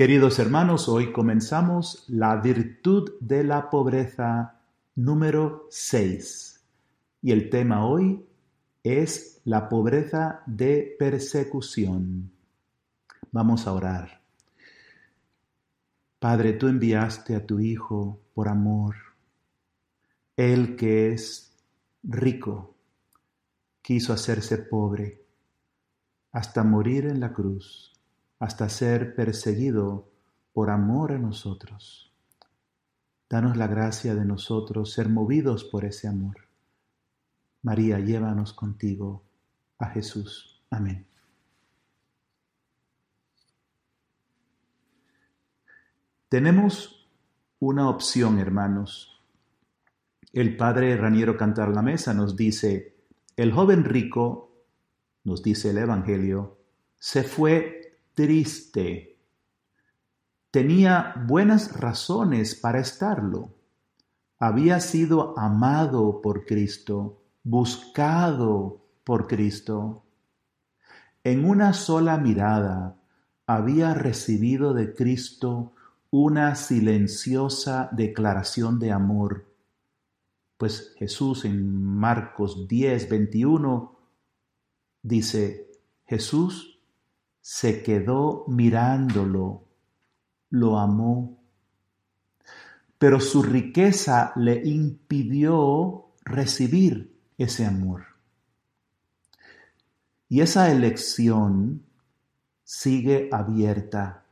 Queridos 0.00 0.38
hermanos, 0.38 0.88
hoy 0.88 1.12
comenzamos 1.12 2.04
la 2.08 2.34
virtud 2.36 3.16
de 3.20 3.44
la 3.44 3.68
pobreza 3.68 4.58
número 4.94 5.66
6 5.68 6.64
y 7.20 7.32
el 7.32 7.50
tema 7.50 7.84
hoy 7.84 8.24
es 8.82 9.42
la 9.44 9.68
pobreza 9.68 10.42
de 10.46 10.96
persecución. 10.98 12.32
Vamos 13.30 13.66
a 13.66 13.74
orar. 13.74 14.22
Padre, 16.18 16.54
tú 16.54 16.68
enviaste 16.68 17.36
a 17.36 17.44
tu 17.44 17.60
Hijo 17.60 18.22
por 18.32 18.48
amor. 18.48 18.96
Él 20.34 20.76
que 20.76 21.12
es 21.12 21.52
rico 22.02 22.74
quiso 23.82 24.14
hacerse 24.14 24.56
pobre 24.56 25.22
hasta 26.32 26.64
morir 26.64 27.04
en 27.04 27.20
la 27.20 27.34
cruz 27.34 27.89
hasta 28.40 28.68
ser 28.68 29.14
perseguido 29.14 30.10
por 30.52 30.70
amor 30.70 31.12
a 31.12 31.18
nosotros. 31.18 32.12
Danos 33.28 33.56
la 33.56 33.68
gracia 33.68 34.14
de 34.14 34.24
nosotros 34.24 34.92
ser 34.92 35.08
movidos 35.08 35.62
por 35.64 35.84
ese 35.84 36.08
amor. 36.08 36.48
María, 37.62 38.00
llévanos 38.00 38.52
contigo 38.52 39.22
a 39.78 39.86
Jesús. 39.86 40.64
Amén. 40.70 41.06
Tenemos 46.28 47.08
una 47.58 47.90
opción, 47.90 48.38
hermanos. 48.38 49.22
El 50.32 50.56
padre 50.56 50.96
Raniero 50.96 51.36
Cantar 51.36 51.68
la 51.70 51.82
Mesa 51.82 52.14
nos 52.14 52.36
dice, 52.36 52.96
el 53.36 53.52
joven 53.52 53.84
rico, 53.84 54.64
nos 55.24 55.42
dice 55.42 55.70
el 55.70 55.78
Evangelio, 55.78 56.58
se 56.98 57.22
fue 57.24 57.79
triste. 58.14 59.18
Tenía 60.50 61.14
buenas 61.26 61.78
razones 61.78 62.54
para 62.54 62.80
estarlo. 62.80 63.54
Había 64.38 64.80
sido 64.80 65.38
amado 65.38 66.20
por 66.20 66.46
Cristo, 66.46 67.22
buscado 67.42 68.84
por 69.04 69.26
Cristo. 69.26 70.04
En 71.22 71.44
una 71.44 71.72
sola 71.72 72.16
mirada 72.16 72.96
había 73.46 73.94
recibido 73.94 74.74
de 74.74 74.94
Cristo 74.94 75.74
una 76.10 76.56
silenciosa 76.56 77.88
declaración 77.92 78.78
de 78.78 78.90
amor. 78.90 79.46
Pues 80.56 80.94
Jesús 80.98 81.44
en 81.44 81.84
Marcos 81.84 82.66
10, 82.66 83.08
21 83.08 83.96
dice, 85.02 85.70
Jesús 86.06 86.79
se 87.40 87.82
quedó 87.82 88.44
mirándolo, 88.48 89.64
lo 90.50 90.78
amó, 90.78 91.42
pero 92.98 93.18
su 93.20 93.42
riqueza 93.42 94.32
le 94.36 94.60
impidió 94.66 96.06
recibir 96.22 97.16
ese 97.38 97.64
amor. 97.64 98.04
Y 100.28 100.42
esa 100.42 100.70
elección 100.70 101.82
sigue 102.62 103.28
abierta. 103.32 104.26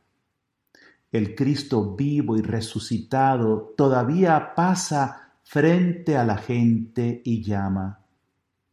El 1.11 1.35
Cristo 1.35 1.95
vivo 1.95 2.37
y 2.37 2.41
resucitado 2.41 3.73
todavía 3.75 4.53
pasa 4.55 5.33
frente 5.43 6.15
a 6.15 6.23
la 6.23 6.37
gente 6.37 7.21
y 7.25 7.43
llama. 7.43 8.05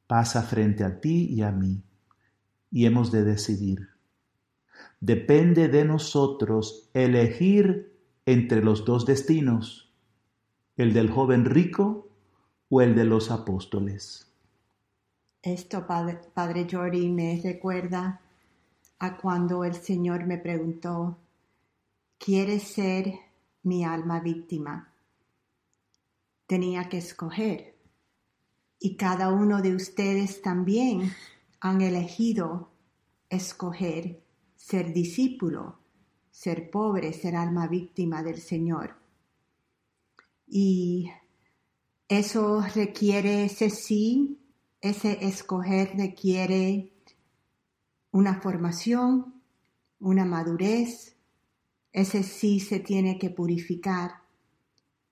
Pasa 0.07 0.43
frente 0.43 0.85
a 0.85 1.01
ti 1.01 1.27
y 1.31 1.43
a 1.43 1.51
mí. 1.51 1.83
Y 2.71 2.85
hemos 2.85 3.11
de 3.11 3.25
decidir. 3.25 3.96
Depende 5.07 5.69
de 5.69 5.85
nosotros 5.85 6.91
elegir 6.93 7.97
entre 8.25 8.61
los 8.61 8.85
dos 8.85 9.07
destinos, 9.07 9.89
el 10.77 10.93
del 10.95 11.13
joven 11.13 11.45
rico 11.45 12.09
o 12.71 12.81
el 12.81 12.97
de 12.97 13.05
los 13.05 13.31
apóstoles. 13.31 14.29
Esto, 15.43 15.87
padre, 15.87 16.19
padre 16.35 16.67
Jordi, 16.69 17.09
me 17.09 17.41
recuerda 17.41 18.21
a 18.99 19.17
cuando 19.17 19.63
el 19.63 19.77
Señor 19.77 20.27
me 20.27 20.39
preguntó, 20.39 21.17
¿quieres 22.19 22.65
ser 22.65 23.15
mi 23.63 23.85
alma 23.85 24.19
víctima? 24.19 24.93
Tenía 26.49 26.89
que 26.89 26.99
escoger. 26.99 27.77
Y 28.81 28.97
cada 28.97 29.33
uno 29.33 29.63
de 29.63 29.73
ustedes 29.73 30.43
también 30.43 31.13
han 31.61 31.81
elegido 31.81 32.71
escoger 33.31 34.26
ser 34.67 34.93
discípulo, 34.93 35.79
ser 36.29 36.71
pobre, 36.73 37.13
ser 37.13 37.37
alma 37.37 37.69
víctima 37.69 38.25
del 38.25 38.41
Señor. 38.41 38.97
Y 40.45 41.09
eso 42.09 42.65
requiere 42.75 43.45
ese 43.45 43.71
sí, 43.71 44.41
ese 44.81 45.25
escoger 45.25 45.97
requiere 45.97 46.93
una 48.11 48.41
formación, 48.41 49.41
una 50.01 50.25
madurez, 50.25 51.15
ese 51.93 52.25
sí 52.25 52.59
se 52.59 52.81
tiene 52.81 53.21
que 53.21 53.31
purificar. 53.31 54.15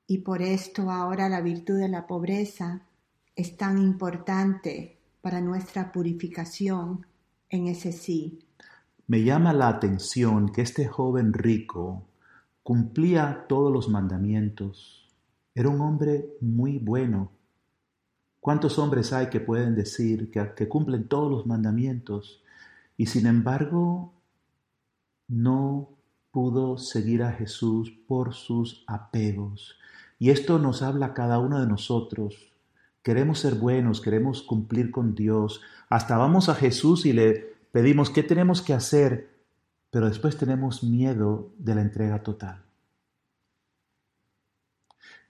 Y 0.09 0.19
por 0.19 0.43
esto 0.43 0.91
ahora 0.91 1.29
la 1.29 1.41
virtud 1.41 1.79
de 1.79 1.89
la 1.89 2.09
pobreza 2.09 2.89
es 3.37 3.57
tan 3.57 3.79
importante 3.79 4.99
para 5.23 5.41
nuestra 5.41 5.93
purificación 5.93 7.07
en 7.51 7.69
ese 7.69 7.93
sí. 7.93 8.44
Me 9.07 9.23
llama 9.23 9.53
la 9.53 9.69
atención 9.69 10.51
que 10.51 10.63
este 10.63 10.87
joven 10.87 11.35
rico 11.35 12.07
cumplía 12.63 13.45
todos 13.47 13.71
los 13.71 13.91
mandamientos. 13.91 15.11
Era 15.55 15.69
un 15.69 15.83
hombre 15.83 16.31
muy 16.41 16.79
bueno. 16.79 17.31
¿Cuántos 18.41 18.79
hombres 18.79 19.13
hay 19.13 19.29
que 19.29 19.41
pueden 19.41 19.75
decir 19.75 20.31
que, 20.31 20.69
cumplen 20.69 21.07
todos 21.07 21.31
los 21.31 21.47
mandamientos 21.47 22.43
y 22.97 23.07
sin 23.07 23.27
embargo 23.27 24.15
no 25.29 25.91
pudo 26.31 26.79
seguir 26.79 27.25
a 27.25 27.33
Jesús 27.33 27.91
por 28.09 28.33
sus 28.33 28.85
apegos? 28.87 29.77
Y 30.19 30.31
esto 30.31 30.59
nos 30.59 30.81
habla 30.81 31.13
cada 31.13 31.41
uno 31.41 31.61
de 31.61 31.67
nosotros. 31.67 32.55
Queremos 33.03 33.41
ser 33.41 33.57
buenos, 33.57 34.01
queremos 34.01 34.43
cumplir 34.43 34.91
con 34.91 35.15
Dios. 35.15 35.61
Hasta 35.91 36.17
vamos 36.17 36.49
a 36.49 36.55
Jesús 36.55 37.05
y 37.05 37.13
le 37.13 37.54
Pedimos 37.75 38.09
qué 38.09 38.23
tenemos 38.23 38.63
que 38.63 38.73
hacer, 38.73 39.35
pero 39.91 40.07
después 40.07 40.37
tenemos 40.37 40.85
miedo 40.85 41.51
de 41.59 41.75
la 41.75 41.81
entrega 41.81 42.23
total. 42.23 42.63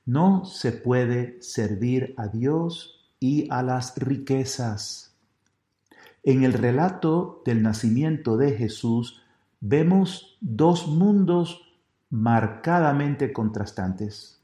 No 0.05 0.45
se 0.45 0.73
puede 0.73 1.41
servir 1.41 2.13
a 2.19 2.29
Dios 2.29 3.09
y 3.19 3.51
a 3.51 3.63
las 3.63 3.97
riquezas. 3.97 5.17
En 6.23 6.45
el 6.45 6.53
relato 6.53 7.41
del 7.47 7.63
nacimiento 7.63 8.37
de 8.37 8.53
Jesús 8.53 9.23
vemos 9.61 10.37
dos 10.43 10.87
mundos 10.87 11.63
marcadamente 12.11 13.33
contrastantes. 13.33 14.39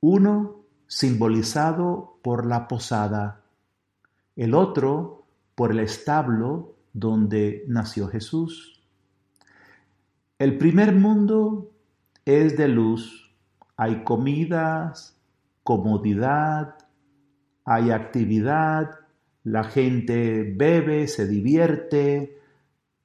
Uno 0.00 0.62
simbolizado 0.86 2.16
por 2.22 2.46
la 2.46 2.68
posada, 2.68 3.42
el 4.34 4.54
otro 4.54 5.26
por 5.54 5.72
el 5.72 5.80
establo 5.80 6.73
donde 6.94 7.64
nació 7.68 8.08
Jesús. 8.08 8.80
El 10.38 10.56
primer 10.56 10.94
mundo 10.94 11.70
es 12.24 12.56
de 12.56 12.68
luz. 12.68 13.34
Hay 13.76 14.04
comidas, 14.04 15.20
comodidad, 15.62 16.76
hay 17.64 17.90
actividad, 17.90 19.00
la 19.42 19.64
gente 19.64 20.54
bebe, 20.56 21.08
se 21.08 21.26
divierte, 21.26 22.38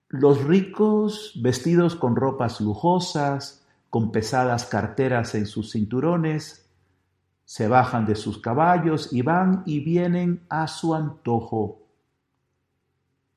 los 0.08 0.44
ricos 0.44 1.40
vestidos 1.42 1.96
con 1.96 2.16
ropas 2.16 2.62
lujosas, 2.62 3.66
con 3.90 4.12
pesadas 4.12 4.66
carteras 4.66 5.36
en 5.36 5.46
sus 5.46 5.72
cinturones, 5.72 6.69
se 7.46 7.68
bajan 7.68 8.06
de 8.06 8.16
sus 8.16 8.40
caballos 8.40 9.12
y 9.12 9.24
van 9.24 9.63
y 9.66 9.80
vienen 9.80 10.46
a 10.50 10.68
su 10.68 10.94
antojo. 10.94 11.88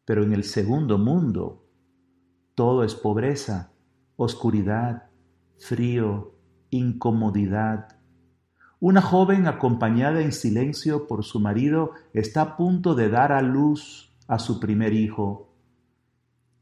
Pero 0.04 0.24
en 0.24 0.32
el 0.32 0.44
segundo 0.44 0.98
mundo 0.98 1.66
todo 2.54 2.84
es 2.84 2.94
pobreza, 2.94 3.72
oscuridad, 4.16 5.10
frío, 5.58 6.34
incomodidad. 6.70 7.96
Una 8.80 9.00
joven 9.00 9.46
acompañada 9.46 10.20
en 10.20 10.32
silencio 10.32 11.06
por 11.06 11.24
su 11.24 11.38
marido 11.38 11.92
está 12.12 12.42
a 12.42 12.56
punto 12.56 12.94
de 12.94 13.08
dar 13.08 13.32
a 13.32 13.42
luz 13.42 14.12
a 14.26 14.38
su 14.38 14.58
primer 14.58 14.92
hijo 14.92 15.54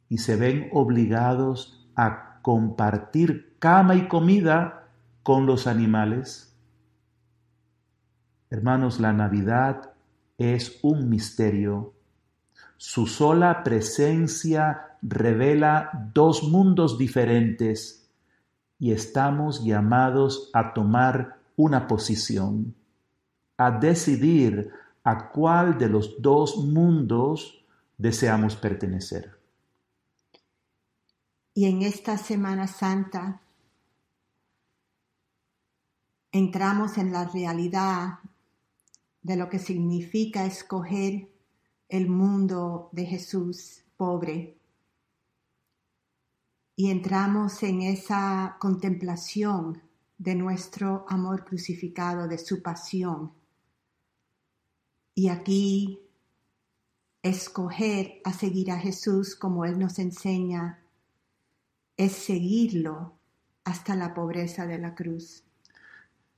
y 0.08 0.18
se 0.18 0.36
ven 0.36 0.68
obligados 0.72 1.88
a 1.96 2.40
compartir 2.42 3.56
cama 3.58 3.94
y 3.94 4.08
comida 4.08 4.88
con 5.22 5.46
los 5.46 5.66
animales. 5.66 6.58
Hermanos, 8.50 9.00
la 9.00 9.12
Navidad 9.12 9.94
es 10.36 10.80
un 10.82 11.08
misterio 11.08 11.94
su 12.80 13.06
sola 13.06 13.62
presencia 13.62 14.96
revela 15.02 15.90
dos 16.14 16.44
mundos 16.44 16.96
diferentes, 16.96 18.08
y 18.78 18.92
estamos 18.92 19.62
llamados 19.62 20.48
a 20.54 20.72
tomar 20.72 21.40
una 21.56 21.86
posición, 21.86 22.74
a 23.58 23.70
decidir 23.70 24.70
a 25.04 25.28
cuál 25.28 25.76
de 25.76 25.90
los 25.90 26.22
dos 26.22 26.56
mundos 26.56 27.62
deseamos 27.98 28.56
pertenecer. 28.56 29.38
Y 31.52 31.66
en 31.66 31.82
esta 31.82 32.16
Semana 32.16 32.66
Santa 32.66 33.42
entramos 36.32 36.96
en 36.96 37.12
la 37.12 37.26
realidad 37.26 38.20
de 39.20 39.36
lo 39.36 39.50
que 39.50 39.58
significa 39.58 40.46
escoger 40.46 41.28
el 41.90 42.08
mundo 42.08 42.88
de 42.92 43.04
Jesús 43.04 43.82
pobre. 43.96 44.56
Y 46.76 46.90
entramos 46.90 47.62
en 47.62 47.82
esa 47.82 48.56
contemplación 48.58 49.82
de 50.16 50.34
nuestro 50.34 51.04
amor 51.08 51.44
crucificado, 51.44 52.28
de 52.28 52.38
su 52.38 52.62
pasión. 52.62 53.32
Y 55.14 55.28
aquí 55.28 56.00
escoger 57.22 58.20
a 58.24 58.32
seguir 58.32 58.70
a 58.70 58.78
Jesús 58.78 59.34
como 59.34 59.64
Él 59.64 59.78
nos 59.78 59.98
enseña 59.98 60.78
es 61.96 62.12
seguirlo 62.12 63.18
hasta 63.64 63.94
la 63.94 64.14
pobreza 64.14 64.66
de 64.66 64.78
la 64.78 64.94
cruz. 64.94 65.44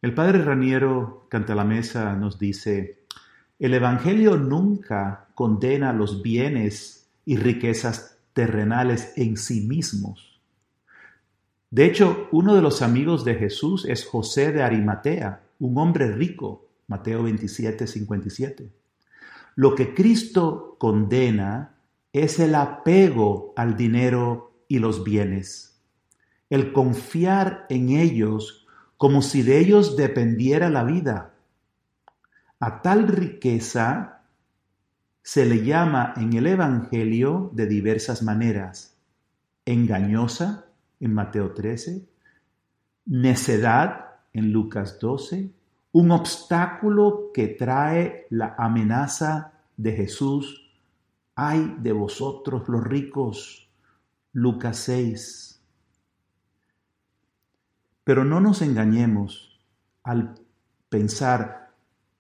El 0.01 0.15
padre 0.15 0.43
Raniero 0.43 1.27
Cantalamesa 1.29 2.17
nos 2.17 2.37
dice, 2.37 3.02
el 3.63 3.75
Evangelio 3.75 4.37
nunca 4.37 5.29
condena 5.37 5.93
los 5.93 6.21
bienes 6.21 7.07
y 7.25 7.37
riquezas 7.37 8.19
terrenales 8.33 9.13
en 9.17 9.37
sí 9.37 9.61
mismos. 9.61 10.41
De 11.71 11.85
hecho, 11.85 12.29
uno 12.33 12.57
de 12.57 12.61
los 12.61 12.83
amigos 12.83 13.25
de 13.25 13.37
Jesús 13.37 13.85
es 13.85 14.05
José 14.05 14.51
de 14.51 14.65
Arimatea, 14.65 15.43
un 15.61 15.79
hombre 15.79 16.11
rico, 16.11 16.67
Mateo 16.89 17.23
27, 17.23 17.87
57. 17.87 18.69
Lo 19.55 19.77
que 19.77 19.95
Cristo 19.95 20.75
condena 20.79 21.77
es 22.13 22.41
el 22.41 22.57
apego 22.57 23.53
al 23.57 23.77
dinero 23.77 24.53
y 24.67 24.81
los 24.81 25.05
bienes, 25.05 25.81
el 26.51 26.73
confiar 26.73 27.67
en 27.69 27.91
ellos 27.91 28.67
como 28.97 29.23
si 29.23 29.43
de 29.43 29.61
ellos 29.61 29.97
dependiera 29.97 30.69
la 30.69 30.83
vida. 30.83 31.32
A 32.63 32.81
tal 32.81 33.09
riqueza 33.09 34.23
se 35.21 35.45
le 35.47 35.65
llama 35.65 36.15
en 36.17 36.33
el 36.33 36.47
Evangelio 36.47 37.51
de 37.53 37.67
diversas 37.67 38.23
maneras. 38.23 38.97
Engañosa 39.65 40.67
en 41.01 41.13
Mateo 41.13 41.55
13, 41.55 42.07
necedad 43.07 44.21
en 44.33 44.53
Lucas 44.53 45.01
12, 45.01 45.51
un 45.91 46.13
obstáculo 46.13 47.33
que 47.35 47.49
trae 47.49 48.29
la 48.31 48.55
amenaza 48.57 49.55
de 49.77 49.97
Jesús. 49.97 50.71
Ay 51.35 51.75
de 51.81 51.91
vosotros 51.91 52.69
los 52.69 52.85
ricos, 52.85 53.69
Lucas 54.33 54.77
6. 54.77 55.61
Pero 58.05 58.25
no 58.25 58.39
nos 58.39 58.63
engañemos 58.63 59.61
al 60.05 60.37
pensar, 60.89 61.62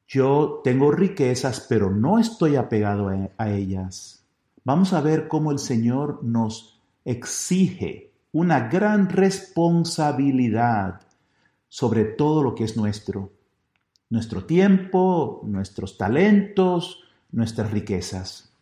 yo 0.09 0.61
tengo 0.65 0.91
riquezas, 0.91 1.67
pero 1.69 1.91
no 1.91 2.19
estoy 2.19 2.57
apegado 2.57 3.09
a 3.37 3.51
ellas. 3.51 4.25
Vamos 4.65 4.93
a 4.93 5.01
ver 5.01 5.29
cómo 5.29 5.53
el 5.53 5.59
Señor 5.59 6.23
nos 6.23 6.81
exige 7.05 8.13
una 8.33 8.69
gran 8.69 9.09
responsabilidad 9.09 11.01
sobre 11.69 12.05
todo 12.05 12.43
lo 12.43 12.55
que 12.55 12.65
es 12.65 12.77
nuestro, 12.77 13.33
nuestro 14.11 14.45
tiempo, 14.45 15.41
nuestros 15.45 15.97
talentos, 15.97 17.03
nuestras 17.31 17.71
riquezas. 17.71 18.53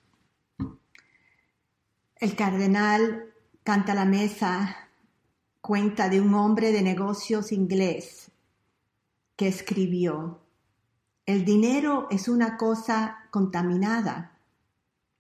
El 2.17 2.37
cardenal 2.37 3.31
Canta 3.65 3.95
la 3.95 4.05
Mesa 4.05 4.77
cuenta 5.61 6.09
de 6.09 6.21
un 6.21 6.35
hombre 6.35 6.73
de 6.73 6.83
negocios 6.83 7.53
inglés 7.53 8.31
que 9.37 9.49
escribió, 9.49 10.41
el 11.31 11.45
dinero 11.45 12.09
es 12.11 12.29
una 12.29 12.57
cosa 12.57 13.29
contaminada 13.31 14.37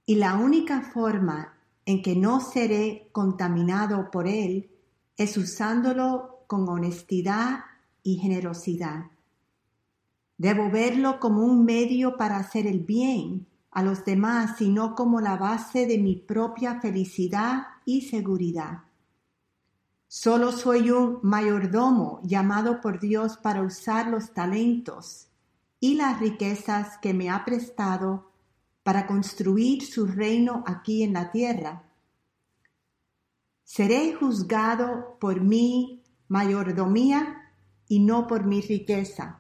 y 0.05 0.17
la 0.17 0.35
única 0.35 0.81
forma 0.81 1.55
en 1.87 2.03
que 2.03 2.17
no 2.17 2.41
seré 2.41 3.09
contaminado 3.13 4.11
por 4.11 4.27
él 4.27 4.71
es 5.17 5.37
usándolo 5.37 6.41
con 6.49 6.69
honestidad 6.69 7.61
y 8.03 8.17
generosidad. 8.17 9.07
Debo 10.37 10.69
verlo 10.69 11.21
como 11.21 11.45
un 11.45 11.65
medio 11.65 12.17
para 12.17 12.39
hacer 12.39 12.67
el 12.67 12.81
bien 12.81 13.47
a 13.71 13.85
los 13.85 14.05
demás, 14.05 14.57
sino 14.59 14.97
como 14.97 15.21
la 15.21 15.37
base 15.37 15.87
de 15.87 15.99
mi 15.99 16.17
propia 16.17 16.81
felicidad 16.81 17.67
y 17.85 18.01
seguridad. 18.01 18.81
Solo 20.09 20.51
soy 20.51 20.91
un 20.91 21.21
mayordomo 21.23 22.21
llamado 22.25 22.81
por 22.81 22.99
Dios 22.99 23.37
para 23.37 23.63
usar 23.63 24.09
los 24.09 24.33
talentos 24.33 25.30
y 25.81 25.95
las 25.95 26.21
riquezas 26.21 26.99
que 26.99 27.15
me 27.15 27.31
ha 27.31 27.45
prestado 27.45 28.31
para 28.83 29.07
construir 29.07 29.85
su 29.85 30.07
reino 30.07 30.63
aquí 30.67 31.03
en 31.03 31.15
la 31.15 31.33
tierra. 31.33 31.85
Seré 33.65 34.15
juzgado 34.15 35.17
por 35.19 35.41
mi 35.41 36.03
mayordomía 36.29 37.53
y 37.89 38.01
no 38.01 38.27
por 38.27 38.45
mi 38.45 38.61
riqueza. 38.61 39.39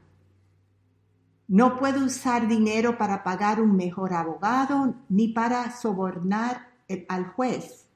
No 1.46 1.78
puedo 1.78 2.04
usar 2.04 2.46
dinero 2.46 2.96
para 2.96 3.22
pagar 3.25 3.60
un 3.60 3.75
mejor 3.75 4.14
abogado 4.14 4.94
ni 5.08 5.28
para 5.28 5.76
sobornar 5.76 6.70
al 7.08 7.26
juez. 7.32 7.86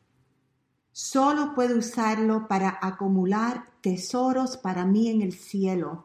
Solo 0.90 1.54
puedo 1.54 1.78
usarlo 1.78 2.46
para 2.48 2.78
acumular 2.82 3.70
tesoros 3.80 4.56
para 4.56 4.84
mí 4.84 5.08
en 5.08 5.22
el 5.22 5.32
cielo. 5.32 6.04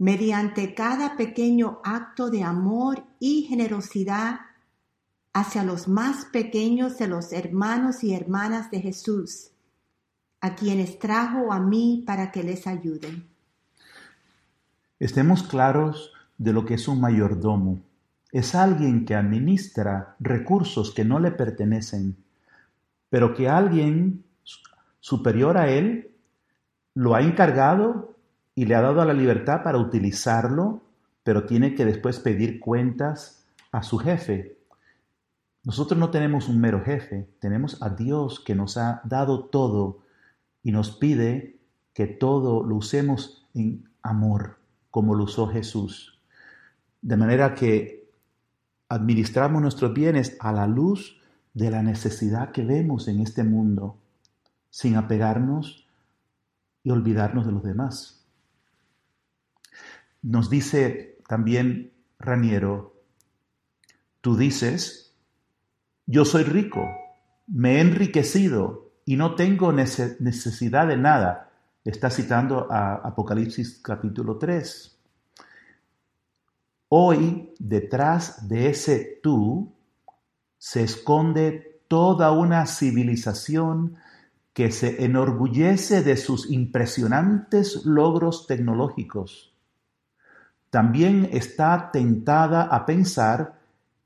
Mediante 0.00 0.74
cada 0.74 1.18
pequeño 1.18 1.82
acto 1.84 2.30
de 2.30 2.42
amor 2.42 3.04
y 3.18 3.42
generosidad 3.42 4.40
hacia 5.34 5.62
los 5.62 5.88
más 5.88 6.24
pequeños 6.24 6.96
de 6.96 7.06
los 7.06 7.34
hermanos 7.34 8.02
y 8.02 8.14
hermanas 8.14 8.70
de 8.70 8.80
Jesús, 8.80 9.50
a 10.40 10.54
quienes 10.54 10.98
trajo 10.98 11.52
a 11.52 11.60
mí 11.60 12.02
para 12.06 12.32
que 12.32 12.42
les 12.42 12.66
ayuden. 12.66 13.28
Estemos 14.98 15.42
claros 15.42 16.14
de 16.38 16.54
lo 16.54 16.64
que 16.64 16.74
es 16.74 16.88
un 16.88 16.98
mayordomo. 16.98 17.82
Es 18.32 18.54
alguien 18.54 19.04
que 19.04 19.14
administra 19.14 20.16
recursos 20.18 20.94
que 20.94 21.04
no 21.04 21.20
le 21.20 21.30
pertenecen, 21.30 22.16
pero 23.10 23.34
que 23.34 23.50
alguien 23.50 24.24
superior 24.98 25.58
a 25.58 25.70
él 25.70 26.16
lo 26.94 27.14
ha 27.14 27.20
encargado 27.20 28.16
y 28.60 28.66
le 28.66 28.74
ha 28.74 28.82
dado 28.82 29.02
la 29.06 29.14
libertad 29.14 29.62
para 29.62 29.78
utilizarlo, 29.78 30.82
pero 31.22 31.46
tiene 31.46 31.74
que 31.74 31.86
después 31.86 32.18
pedir 32.18 32.60
cuentas 32.60 33.46
a 33.72 33.82
su 33.82 33.96
jefe. 33.96 34.58
Nosotros 35.64 35.98
no 35.98 36.10
tenemos 36.10 36.46
un 36.46 36.60
mero 36.60 36.84
jefe, 36.84 37.26
tenemos 37.40 37.82
a 37.82 37.88
Dios 37.88 38.38
que 38.38 38.54
nos 38.54 38.76
ha 38.76 39.00
dado 39.04 39.46
todo 39.46 40.00
y 40.62 40.72
nos 40.72 40.90
pide 40.90 41.58
que 41.94 42.06
todo 42.06 42.62
lo 42.62 42.76
usemos 42.76 43.48
en 43.54 43.88
amor, 44.02 44.58
como 44.90 45.14
lo 45.14 45.24
usó 45.24 45.46
Jesús. 45.46 46.20
De 47.00 47.16
manera 47.16 47.54
que 47.54 48.10
administramos 48.90 49.62
nuestros 49.62 49.94
bienes 49.94 50.36
a 50.38 50.52
la 50.52 50.66
luz 50.66 51.18
de 51.54 51.70
la 51.70 51.82
necesidad 51.82 52.52
que 52.52 52.62
vemos 52.62 53.08
en 53.08 53.20
este 53.20 53.42
mundo, 53.42 53.96
sin 54.68 54.96
apegarnos 54.96 55.86
y 56.84 56.90
olvidarnos 56.90 57.46
de 57.46 57.52
los 57.52 57.62
demás. 57.62 58.19
Nos 60.22 60.50
dice 60.50 61.18
también 61.26 61.92
Raniero, 62.18 62.94
tú 64.20 64.36
dices, 64.36 65.16
yo 66.06 66.24
soy 66.24 66.42
rico, 66.42 66.82
me 67.46 67.76
he 67.76 67.80
enriquecido 67.80 68.90
y 69.04 69.16
no 69.16 69.34
tengo 69.34 69.72
necesidad 69.72 70.86
de 70.86 70.96
nada. 70.96 71.50
Está 71.84 72.10
citando 72.10 72.70
a 72.70 72.96
Apocalipsis 72.96 73.80
capítulo 73.82 74.36
3. 74.36 74.98
Hoy, 76.88 77.54
detrás 77.58 78.48
de 78.48 78.68
ese 78.68 79.20
tú, 79.22 79.72
se 80.58 80.82
esconde 80.82 81.80
toda 81.88 82.32
una 82.32 82.66
civilización 82.66 83.96
que 84.52 84.70
se 84.70 85.04
enorgullece 85.04 86.02
de 86.02 86.16
sus 86.16 86.50
impresionantes 86.50 87.86
logros 87.86 88.46
tecnológicos. 88.46 89.49
También 90.70 91.28
está 91.32 91.90
tentada 91.92 92.62
a 92.62 92.86
pensar 92.86 93.60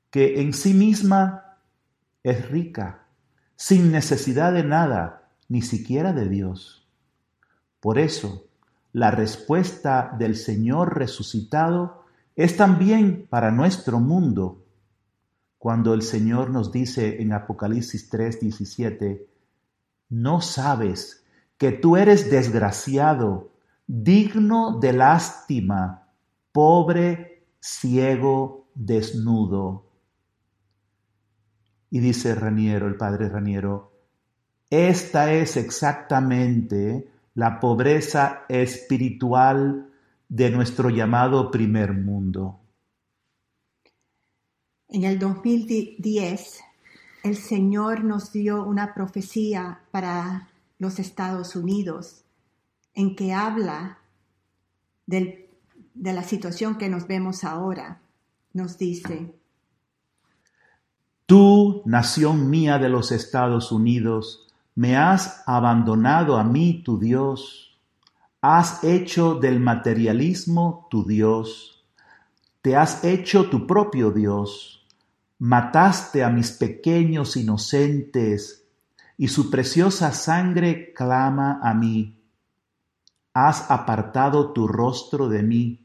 que 0.09 0.41
en 0.41 0.53
sí 0.53 0.73
misma 0.73 1.57
es 2.23 2.49
rica, 2.49 3.05
sin 3.55 3.91
necesidad 3.91 4.51
de 4.51 4.63
nada, 4.63 5.29
ni 5.47 5.61
siquiera 5.61 6.11
de 6.11 6.27
Dios. 6.27 6.87
Por 7.79 7.99
eso, 7.99 8.47
la 8.93 9.11
respuesta 9.11 10.15
del 10.17 10.35
Señor 10.35 10.97
resucitado 10.97 12.05
es 12.35 12.57
también 12.57 13.27
para 13.29 13.51
nuestro 13.51 13.99
mundo. 13.99 14.65
Cuando 15.59 15.93
el 15.93 16.01
Señor 16.01 16.49
nos 16.49 16.71
dice 16.71 17.21
en 17.21 17.33
Apocalipsis 17.33 18.09
3:17, 18.09 19.27
no 20.09 20.41
sabes 20.41 21.23
que 21.57 21.71
tú 21.71 21.97
eres 21.97 22.31
desgraciado, 22.31 23.51
digno 23.85 24.79
de 24.79 24.93
lástima, 24.93 26.04
pobre, 26.55 27.43
ciego, 27.59 28.69
desnudo. 28.73 29.91
Y 31.89 31.99
dice 31.99 32.33
Raniero, 32.33 32.87
el 32.87 32.95
padre 32.95 33.27
Raniero, 33.27 33.91
esta 34.69 35.33
es 35.33 35.57
exactamente 35.57 37.09
la 37.33 37.59
pobreza 37.59 38.45
espiritual 38.47 39.89
de 40.29 40.49
nuestro 40.49 40.89
llamado 40.89 41.51
primer 41.51 41.91
mundo. 41.91 42.61
En 44.87 45.03
el 45.03 45.19
2010, 45.19 46.61
el 47.23 47.35
Señor 47.35 48.05
nos 48.05 48.31
dio 48.31 48.63
una 48.63 48.93
profecía 48.93 49.81
para 49.91 50.47
los 50.79 50.99
Estados 50.99 51.57
Unidos 51.57 52.23
en 52.93 53.13
que 53.13 53.33
habla 53.33 53.99
de 55.95 56.13
la 56.13 56.23
situación 56.23 56.77
que 56.77 56.89
nos 56.89 57.07
vemos 57.07 57.43
ahora. 57.43 58.01
Nos 58.53 58.77
dice, 58.77 59.33
Tú, 61.25 61.81
nación 61.85 62.51
mía 62.51 62.77
de 62.77 62.87
los 62.87 63.11
Estados 63.11 63.71
Unidos, 63.71 64.47
me 64.75 64.95
has 64.95 65.41
abandonado 65.47 66.37
a 66.37 66.43
mí, 66.43 66.83
tu 66.83 66.99
Dios. 66.99 67.79
Has 68.41 68.83
hecho 68.83 69.33
del 69.33 69.59
materialismo 69.59 70.87
tu 70.91 71.03
Dios. 71.03 71.83
Te 72.61 72.75
has 72.75 73.03
hecho 73.03 73.49
tu 73.49 73.65
propio 73.65 74.11
Dios. 74.11 74.85
Mataste 75.39 76.23
a 76.23 76.29
mis 76.29 76.51
pequeños 76.51 77.35
inocentes 77.37 78.67
y 79.17 79.29
su 79.29 79.49
preciosa 79.49 80.11
sangre 80.11 80.93
clama 80.93 81.59
a 81.63 81.73
mí. 81.73 82.21
Has 83.33 83.71
apartado 83.71 84.53
tu 84.53 84.67
rostro 84.67 85.27
de 85.27 85.41
mí. 85.41 85.84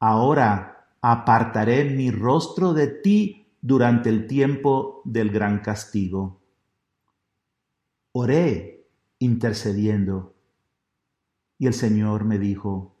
Ahora 0.00 0.96
apartaré 1.02 1.84
mi 1.84 2.10
rostro 2.10 2.72
de 2.72 2.88
ti 2.88 3.46
durante 3.60 4.08
el 4.08 4.26
tiempo 4.26 5.02
del 5.04 5.30
gran 5.30 5.60
castigo. 5.60 6.40
Oré 8.12 8.88
intercediendo 9.18 10.34
y 11.58 11.66
el 11.66 11.74
Señor 11.74 12.24
me 12.24 12.38
dijo, 12.38 12.96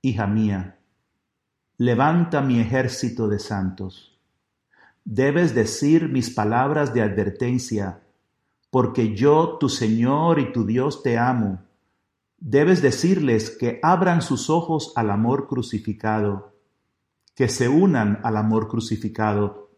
Hija 0.00 0.26
mía, 0.26 0.78
levanta 1.76 2.40
mi 2.40 2.60
ejército 2.60 3.28
de 3.28 3.38
santos. 3.38 4.18
Debes 5.04 5.54
decir 5.54 6.08
mis 6.08 6.30
palabras 6.30 6.94
de 6.94 7.02
advertencia, 7.02 8.00
porque 8.70 9.14
yo, 9.14 9.58
tu 9.60 9.68
Señor 9.68 10.38
y 10.40 10.52
tu 10.52 10.64
Dios, 10.64 11.02
te 11.02 11.18
amo. 11.18 11.62
Debes 12.38 12.82
decirles 12.82 13.50
que 13.50 13.80
abran 13.82 14.22
sus 14.22 14.50
ojos 14.50 14.92
al 14.96 15.10
amor 15.10 15.48
crucificado 15.48 16.54
que 17.34 17.48
se 17.48 17.68
unan 17.68 18.20
al 18.22 18.36
amor 18.36 18.68
crucificado, 18.68 19.70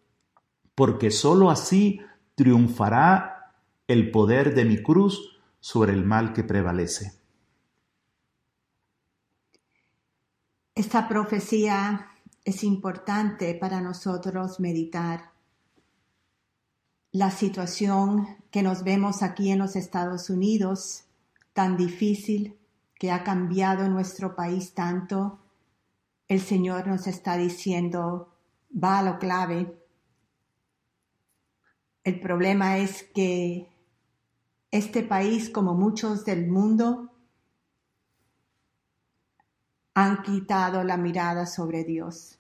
porque 0.74 1.10
sólo 1.10 1.50
así 1.50 2.00
triunfará 2.34 3.54
el 3.88 4.10
poder 4.10 4.54
de 4.54 4.64
mi 4.64 4.82
cruz 4.82 5.38
sobre 5.58 5.92
el 5.92 6.04
mal 6.04 6.32
que 6.32 6.44
prevalece. 6.44 7.12
Esta 10.74 11.08
profecía 11.08 12.08
es 12.44 12.62
importante 12.62 13.54
para 13.54 13.80
nosotros 13.80 14.60
meditar. 14.60 15.32
La 17.12 17.30
situación 17.30 18.26
que 18.50 18.62
nos 18.62 18.84
vemos 18.84 19.22
aquí 19.22 19.50
en 19.50 19.58
los 19.58 19.74
Estados 19.74 20.28
Unidos, 20.28 21.05
tan 21.56 21.78
difícil, 21.78 22.54
que 22.98 23.10
ha 23.10 23.24
cambiado 23.24 23.88
nuestro 23.88 24.36
país 24.36 24.74
tanto, 24.74 25.40
el 26.28 26.40
Señor 26.40 26.86
nos 26.86 27.06
está 27.06 27.38
diciendo, 27.38 28.30
va 28.70 28.98
a 28.98 29.02
lo 29.02 29.18
clave. 29.18 29.74
El 32.04 32.20
problema 32.20 32.76
es 32.76 33.04
que 33.14 33.70
este 34.70 35.02
país, 35.02 35.48
como 35.48 35.72
muchos 35.72 36.26
del 36.26 36.46
mundo, 36.46 37.10
han 39.94 40.22
quitado 40.22 40.84
la 40.84 40.98
mirada 40.98 41.46
sobre 41.46 41.84
Dios. 41.84 42.38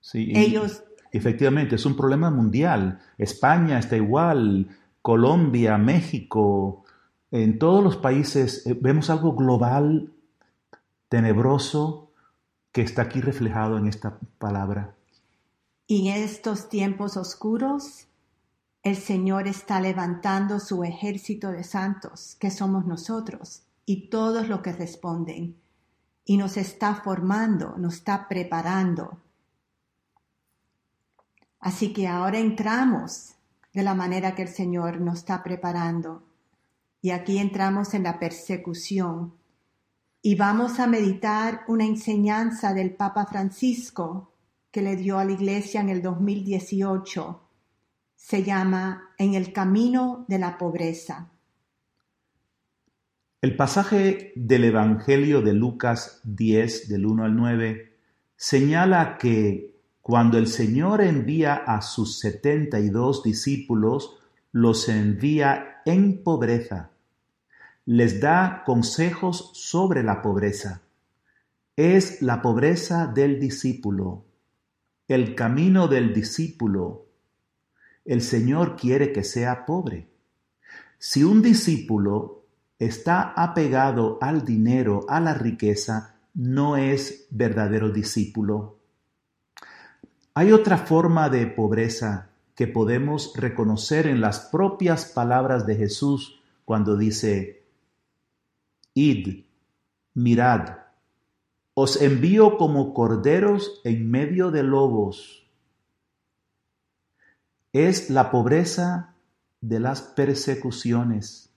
Sí, 0.00 0.32
ellos 0.34 0.82
efectivamente 1.12 1.74
es 1.74 1.84
un 1.84 1.94
problema 1.94 2.30
mundial. 2.30 3.00
España 3.18 3.78
está 3.78 3.96
igual, 3.96 4.74
Colombia, 5.02 5.76
México, 5.76 6.85
en 7.30 7.58
todos 7.58 7.82
los 7.82 7.96
países 7.96 8.66
eh, 8.66 8.76
vemos 8.80 9.10
algo 9.10 9.34
global, 9.34 10.12
tenebroso, 11.08 12.10
que 12.72 12.82
está 12.82 13.02
aquí 13.02 13.20
reflejado 13.20 13.78
en 13.78 13.86
esta 13.86 14.18
palabra. 14.38 14.94
Y 15.86 16.08
en 16.08 16.22
estos 16.22 16.68
tiempos 16.68 17.16
oscuros, 17.16 18.06
el 18.82 18.96
Señor 18.96 19.48
está 19.48 19.80
levantando 19.80 20.60
su 20.60 20.84
ejército 20.84 21.50
de 21.50 21.64
santos, 21.64 22.36
que 22.38 22.50
somos 22.50 22.86
nosotros, 22.86 23.62
y 23.84 24.08
todos 24.10 24.48
los 24.48 24.60
que 24.60 24.72
responden, 24.72 25.56
y 26.24 26.36
nos 26.36 26.56
está 26.56 26.94
formando, 26.94 27.76
nos 27.78 27.94
está 27.94 28.28
preparando. 28.28 29.18
Así 31.60 31.92
que 31.92 32.06
ahora 32.06 32.38
entramos 32.38 33.34
de 33.72 33.82
la 33.82 33.94
manera 33.94 34.34
que 34.34 34.42
el 34.42 34.48
Señor 34.48 35.00
nos 35.00 35.18
está 35.18 35.42
preparando. 35.42 36.22
Y 37.06 37.12
aquí 37.12 37.38
entramos 37.38 37.94
en 37.94 38.02
la 38.02 38.18
persecución 38.18 39.34
y 40.22 40.34
vamos 40.34 40.80
a 40.80 40.88
meditar 40.88 41.60
una 41.68 41.84
enseñanza 41.84 42.74
del 42.74 42.96
Papa 42.96 43.26
Francisco 43.26 44.34
que 44.72 44.82
le 44.82 44.96
dio 44.96 45.20
a 45.20 45.24
la 45.24 45.30
iglesia 45.30 45.80
en 45.80 45.88
el 45.88 46.02
2018. 46.02 47.48
Se 48.16 48.42
llama 48.42 49.10
En 49.18 49.34
el 49.34 49.52
camino 49.52 50.24
de 50.26 50.40
la 50.40 50.58
pobreza. 50.58 51.30
El 53.40 53.54
pasaje 53.54 54.32
del 54.34 54.64
Evangelio 54.64 55.42
de 55.42 55.52
Lucas 55.52 56.20
10 56.24 56.88
del 56.88 57.06
1 57.06 57.22
al 57.24 57.36
9 57.36 57.98
señala 58.34 59.16
que 59.16 59.76
cuando 60.02 60.38
el 60.38 60.48
Señor 60.48 61.02
envía 61.02 61.54
a 61.54 61.82
sus 61.82 62.18
setenta 62.18 62.80
y 62.80 62.88
dos 62.88 63.22
discípulos, 63.22 64.18
los 64.50 64.88
envía 64.88 65.82
en 65.84 66.24
pobreza 66.24 66.90
les 67.86 68.20
da 68.20 68.64
consejos 68.66 69.52
sobre 69.54 70.02
la 70.02 70.20
pobreza. 70.20 70.82
Es 71.76 72.20
la 72.20 72.42
pobreza 72.42 73.06
del 73.06 73.38
discípulo, 73.38 74.24
el 75.06 75.36
camino 75.36 75.86
del 75.86 76.12
discípulo. 76.12 77.06
El 78.04 78.22
Señor 78.22 78.76
quiere 78.76 79.12
que 79.12 79.22
sea 79.22 79.64
pobre. 79.66 80.08
Si 80.98 81.22
un 81.22 81.42
discípulo 81.42 82.44
está 82.80 83.32
apegado 83.36 84.18
al 84.20 84.44
dinero, 84.44 85.06
a 85.08 85.20
la 85.20 85.34
riqueza, 85.34 86.16
no 86.34 86.76
es 86.76 87.28
verdadero 87.30 87.90
discípulo. 87.90 88.78
Hay 90.34 90.50
otra 90.50 90.76
forma 90.76 91.28
de 91.28 91.46
pobreza 91.46 92.30
que 92.56 92.66
podemos 92.66 93.32
reconocer 93.36 94.08
en 94.08 94.20
las 94.20 94.40
propias 94.40 95.06
palabras 95.06 95.66
de 95.66 95.76
Jesús 95.76 96.40
cuando 96.64 96.96
dice, 96.96 97.55
Id, 98.98 99.44
mirad, 100.14 100.78
os 101.74 102.00
envío 102.00 102.56
como 102.56 102.94
corderos 102.94 103.82
en 103.84 104.10
medio 104.10 104.50
de 104.50 104.62
lobos. 104.62 105.46
Es 107.74 108.08
la 108.08 108.30
pobreza 108.30 109.14
de 109.60 109.80
las 109.80 110.00
persecuciones. 110.00 111.52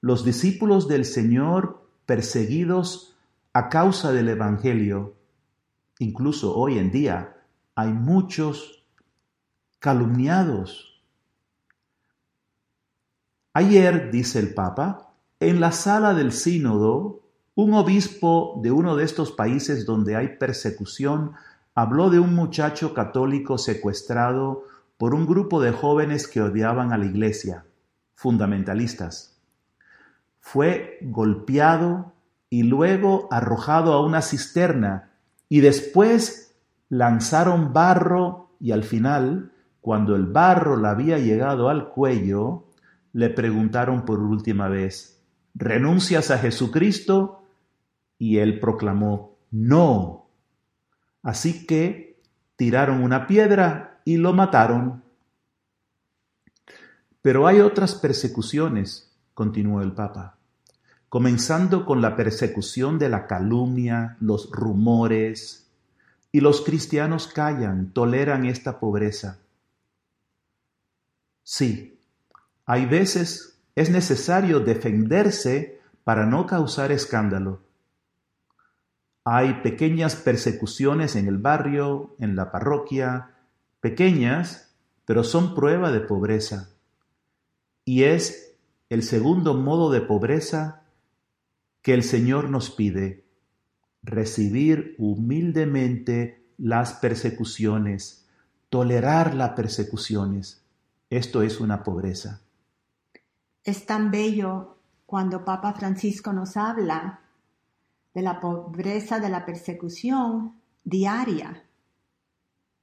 Los 0.00 0.24
discípulos 0.24 0.88
del 0.88 1.04
Señor 1.04 1.86
perseguidos 2.06 3.14
a 3.52 3.68
causa 3.68 4.10
del 4.10 4.30
Evangelio, 4.30 5.14
incluso 5.98 6.56
hoy 6.56 6.78
en 6.78 6.90
día, 6.90 7.36
hay 7.74 7.92
muchos 7.92 8.82
calumniados. 9.78 11.02
Ayer, 13.52 14.10
dice 14.10 14.38
el 14.38 14.54
Papa, 14.54 15.07
en 15.40 15.60
la 15.60 15.72
sala 15.72 16.14
del 16.14 16.32
sínodo, 16.32 17.20
un 17.54 17.74
obispo 17.74 18.60
de 18.62 18.72
uno 18.72 18.96
de 18.96 19.04
estos 19.04 19.32
países 19.32 19.86
donde 19.86 20.16
hay 20.16 20.36
persecución 20.36 21.32
habló 21.74 22.10
de 22.10 22.18
un 22.18 22.34
muchacho 22.34 22.92
católico 22.92 23.56
secuestrado 23.56 24.64
por 24.96 25.14
un 25.14 25.26
grupo 25.26 25.60
de 25.60 25.70
jóvenes 25.70 26.26
que 26.26 26.42
odiaban 26.42 26.92
a 26.92 26.98
la 26.98 27.06
iglesia, 27.06 27.64
fundamentalistas. 28.14 29.36
fue 30.40 30.98
golpeado 31.02 32.12
y 32.50 32.62
luego 32.62 33.28
arrojado 33.30 33.92
a 33.92 34.04
una 34.04 34.22
cisterna 34.22 35.10
y 35.48 35.60
después 35.60 36.56
lanzaron 36.88 37.72
barro 37.72 38.50
y 38.58 38.72
al 38.72 38.82
final, 38.82 39.52
cuando 39.80 40.16
el 40.16 40.26
barro 40.26 40.76
le 40.76 40.88
había 40.88 41.18
llegado 41.18 41.68
al 41.68 41.90
cuello, 41.90 42.64
le 43.12 43.30
preguntaron 43.30 44.04
por 44.04 44.20
última 44.20 44.68
vez, 44.68 45.17
¿renuncias 45.54 46.30
a 46.30 46.38
Jesucristo? 46.38 47.44
Y 48.18 48.38
él 48.38 48.60
proclamó, 48.60 49.36
no. 49.50 50.26
Así 51.22 51.66
que 51.66 52.20
tiraron 52.56 53.02
una 53.02 53.26
piedra 53.26 54.00
y 54.04 54.16
lo 54.16 54.32
mataron. 54.32 55.02
Pero 57.22 57.46
hay 57.46 57.60
otras 57.60 57.94
persecuciones, 57.94 59.12
continuó 59.34 59.82
el 59.82 59.92
Papa 59.92 60.38
comenzando 61.08 61.86
con 61.86 62.02
la 62.02 62.16
persecución 62.16 62.98
de 62.98 63.08
la 63.08 63.26
calumnia, 63.26 64.16
los 64.20 64.50
rumores, 64.50 65.66
y 66.30 66.40
los 66.40 66.60
cristianos 66.60 67.26
callan, 67.28 67.92
toleran 67.92 68.44
esta 68.44 68.78
pobreza. 68.78 69.38
Sí, 71.42 71.98
hay 72.66 72.84
veces 72.84 73.57
es 73.78 73.90
necesario 73.90 74.58
defenderse 74.58 75.80
para 76.02 76.26
no 76.26 76.48
causar 76.48 76.90
escándalo. 76.90 77.62
Hay 79.22 79.62
pequeñas 79.62 80.16
persecuciones 80.16 81.14
en 81.14 81.28
el 81.28 81.38
barrio, 81.38 82.16
en 82.18 82.34
la 82.34 82.50
parroquia, 82.50 83.36
pequeñas, 83.80 84.74
pero 85.04 85.22
son 85.22 85.54
prueba 85.54 85.92
de 85.92 86.00
pobreza. 86.00 86.70
Y 87.84 88.02
es 88.02 88.56
el 88.88 89.04
segundo 89.04 89.54
modo 89.54 89.92
de 89.92 90.00
pobreza 90.00 90.82
que 91.80 91.94
el 91.94 92.02
Señor 92.02 92.50
nos 92.50 92.70
pide 92.70 93.24
recibir 94.02 94.96
humildemente 94.98 96.42
las 96.56 96.94
persecuciones, 96.94 98.26
tolerar 98.70 99.36
las 99.36 99.50
persecuciones. 99.50 100.64
Esto 101.10 101.42
es 101.42 101.60
una 101.60 101.84
pobreza. 101.84 102.40
Es 103.68 103.84
tan 103.84 104.10
bello 104.10 104.78
cuando 105.04 105.44
Papa 105.44 105.74
Francisco 105.74 106.32
nos 106.32 106.56
habla 106.56 107.20
de 108.14 108.22
la 108.22 108.40
pobreza 108.40 109.20
de 109.20 109.28
la 109.28 109.44
persecución 109.44 110.54
diaria, 110.84 111.64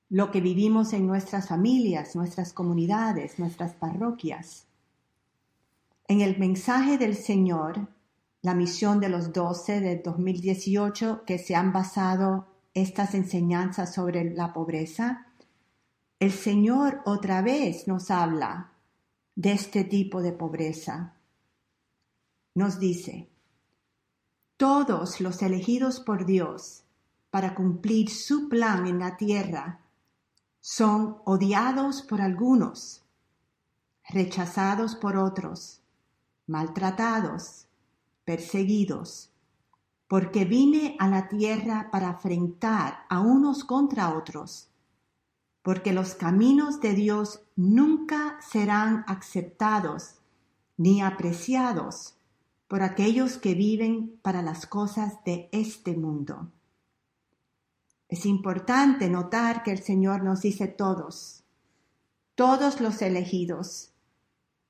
lo 0.09 0.29
que 0.29 0.41
vivimos 0.41 0.93
en 0.93 1.07
nuestras 1.07 1.47
familias, 1.47 2.15
nuestras 2.15 2.53
comunidades, 2.53 3.39
nuestras 3.39 3.73
parroquias. 3.73 4.67
En 6.07 6.21
el 6.21 6.37
mensaje 6.37 6.99
del 6.99 7.15
Señor 7.15 7.87
la 8.43 8.53
misión 8.53 8.99
de 8.99 9.09
los 9.09 9.33
doce 9.33 9.79
de 9.81 9.95
2018 9.95 11.23
que 11.25 11.39
se 11.39 11.55
han 11.55 11.73
basado 11.73 12.45
estas 12.75 13.15
enseñanzas 13.15 13.91
sobre 13.91 14.35
la 14.35 14.53
pobreza, 14.53 15.25
el 16.19 16.31
Señor 16.31 17.01
otra 17.05 17.41
vez 17.41 17.87
nos 17.87 18.11
habla 18.11 18.74
de 19.35 19.51
este 19.51 19.83
tipo 19.83 20.21
de 20.21 20.31
pobreza. 20.31 21.13
Nos 22.55 22.79
dice, 22.79 23.29
todos 24.57 25.19
los 25.19 25.41
elegidos 25.41 25.99
por 25.99 26.25
Dios 26.25 26.83
para 27.29 27.53
cumplir 27.53 28.09
su 28.09 28.47
plan 28.47 28.87
en 28.87 28.99
la 28.99 29.17
tierra 29.17 29.81
son 30.61 31.17
odiados 31.25 32.01
por 32.01 32.21
algunos, 32.21 33.03
rechazados 34.07 34.95
por 34.95 35.17
otros, 35.17 35.81
maltratados, 36.47 37.67
perseguidos, 38.23 39.31
porque 40.07 40.45
vine 40.45 40.95
a 40.99 41.07
la 41.07 41.27
tierra 41.27 41.89
para 41.91 42.09
afrentar 42.09 43.05
a 43.09 43.19
unos 43.19 43.63
contra 43.65 44.15
otros, 44.15 44.69
porque 45.65 45.91
los 45.91 46.13
caminos 46.13 46.79
de 46.79 46.93
Dios 46.93 47.41
nunca 47.57 48.37
serán 48.39 49.03
aceptados 49.07 50.21
ni 50.77 51.01
apreciados 51.01 52.15
por 52.69 52.83
aquellos 52.83 53.37
que 53.37 53.53
viven 53.53 54.17
para 54.21 54.41
las 54.41 54.65
cosas 54.65 55.21
de 55.25 55.49
este 55.51 55.97
mundo. 55.97 56.53
Es 58.07 58.25
importante 58.25 59.09
notar 59.09 59.63
que 59.63 59.71
el 59.71 59.83
Señor 59.83 60.23
nos 60.23 60.41
dice 60.41 60.67
todos, 60.67 61.43
todos 62.35 62.79
los 62.79 63.01
elegidos 63.01 63.91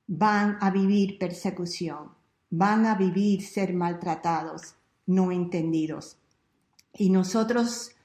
van 0.08 0.58
a 0.60 0.72
vivir 0.72 1.18
persecución 1.18 2.16
van 2.50 2.86
a 2.86 2.94
vivir 2.94 3.42
ser 3.42 3.74
maltratados, 3.74 4.76
no 5.06 5.32
entendidos. 5.32 6.16
Y 6.92 7.10
nosotros, 7.10 7.95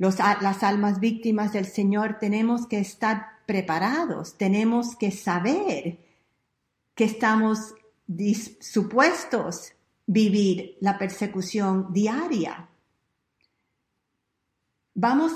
las 0.00 0.62
almas 0.62 0.98
víctimas 0.98 1.52
del 1.52 1.66
Señor, 1.66 2.16
tenemos 2.18 2.66
que 2.66 2.78
estar 2.78 3.40
preparados, 3.46 4.38
tenemos 4.38 4.96
que 4.96 5.10
saber 5.10 5.98
que 6.94 7.04
estamos 7.04 7.74
supuestos 8.60 9.72
vivir 10.06 10.78
la 10.80 10.96
persecución 10.96 11.92
diaria. 11.92 12.68
Vamos 14.94 15.32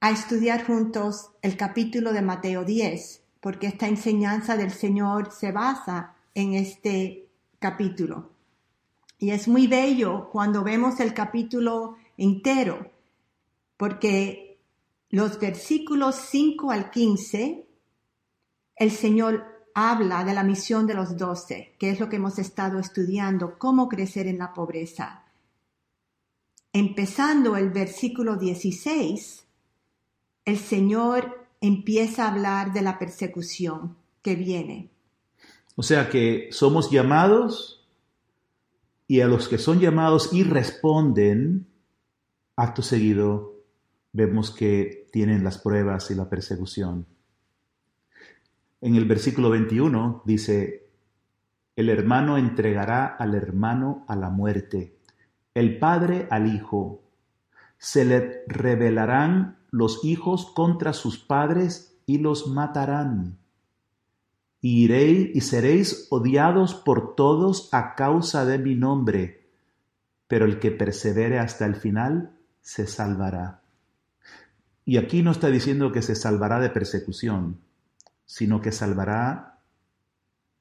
a 0.00 0.10
estudiar 0.12 0.64
juntos 0.64 1.32
el 1.42 1.56
capítulo 1.56 2.12
de 2.12 2.22
Mateo 2.22 2.64
10, 2.64 3.22
porque 3.40 3.66
esta 3.66 3.88
enseñanza 3.88 4.56
del 4.56 4.70
Señor 4.70 5.32
se 5.32 5.50
basa 5.50 6.14
en 6.32 6.54
este 6.54 7.26
capítulo. 7.58 8.30
Y 9.18 9.30
es 9.30 9.48
muy 9.48 9.66
bello 9.66 10.30
cuando 10.30 10.62
vemos 10.62 11.00
el 11.00 11.12
capítulo 11.12 11.96
entero, 12.18 12.90
porque 13.78 14.58
los 15.08 15.40
versículos 15.40 16.16
5 16.16 16.70
al 16.70 16.90
15, 16.90 17.66
el 18.76 18.90
Señor 18.90 19.44
habla 19.74 20.24
de 20.24 20.34
la 20.34 20.42
misión 20.42 20.86
de 20.86 20.94
los 20.94 21.16
doce, 21.16 21.74
que 21.78 21.90
es 21.90 22.00
lo 22.00 22.08
que 22.08 22.16
hemos 22.16 22.38
estado 22.38 22.78
estudiando, 22.78 23.58
cómo 23.58 23.88
crecer 23.88 24.26
en 24.26 24.38
la 24.38 24.52
pobreza. 24.52 25.24
Empezando 26.72 27.56
el 27.56 27.70
versículo 27.70 28.36
16, 28.36 29.46
el 30.44 30.58
Señor 30.58 31.48
empieza 31.60 32.24
a 32.24 32.32
hablar 32.32 32.72
de 32.72 32.82
la 32.82 32.98
persecución 32.98 33.96
que 34.22 34.34
viene. 34.34 34.90
O 35.76 35.82
sea 35.82 36.10
que 36.10 36.48
somos 36.50 36.90
llamados 36.90 37.86
y 39.06 39.20
a 39.20 39.26
los 39.26 39.48
que 39.48 39.58
son 39.58 39.80
llamados 39.80 40.32
y 40.32 40.42
responden, 40.42 41.66
acto 42.58 42.82
seguido 42.82 43.54
vemos 44.12 44.50
que 44.50 45.08
tienen 45.12 45.44
las 45.44 45.58
pruebas 45.58 46.10
y 46.10 46.16
la 46.16 46.28
persecución. 46.28 47.06
En 48.80 48.96
el 48.96 49.04
versículo 49.04 49.50
21 49.50 50.22
dice, 50.26 50.90
el 51.76 51.88
hermano 51.88 52.36
entregará 52.36 53.06
al 53.06 53.36
hermano 53.36 54.04
a 54.08 54.16
la 54.16 54.28
muerte, 54.28 54.98
el 55.54 55.78
padre 55.78 56.26
al 56.30 56.52
hijo. 56.52 57.04
Se 57.78 58.04
le 58.04 58.42
rebelarán 58.48 59.58
los 59.70 60.04
hijos 60.04 60.46
contra 60.46 60.92
sus 60.92 61.18
padres 61.18 61.96
y 62.06 62.18
los 62.18 62.48
matarán 62.48 63.38
y 64.60 64.82
iréis 64.84 65.30
y 65.36 65.40
seréis 65.42 66.08
odiados 66.10 66.74
por 66.74 67.14
todos 67.14 67.68
a 67.72 67.94
causa 67.94 68.44
de 68.44 68.58
mi 68.58 68.74
nombre, 68.74 69.46
pero 70.26 70.44
el 70.44 70.58
que 70.58 70.72
persevere 70.72 71.38
hasta 71.38 71.64
el 71.64 71.76
final 71.76 72.37
se 72.68 72.86
salvará. 72.86 73.62
Y 74.84 74.98
aquí 74.98 75.22
no 75.22 75.30
está 75.30 75.48
diciendo 75.48 75.90
que 75.90 76.02
se 76.02 76.14
salvará 76.14 76.60
de 76.60 76.68
persecución, 76.68 77.62
sino 78.26 78.60
que 78.60 78.72
salvará 78.72 79.60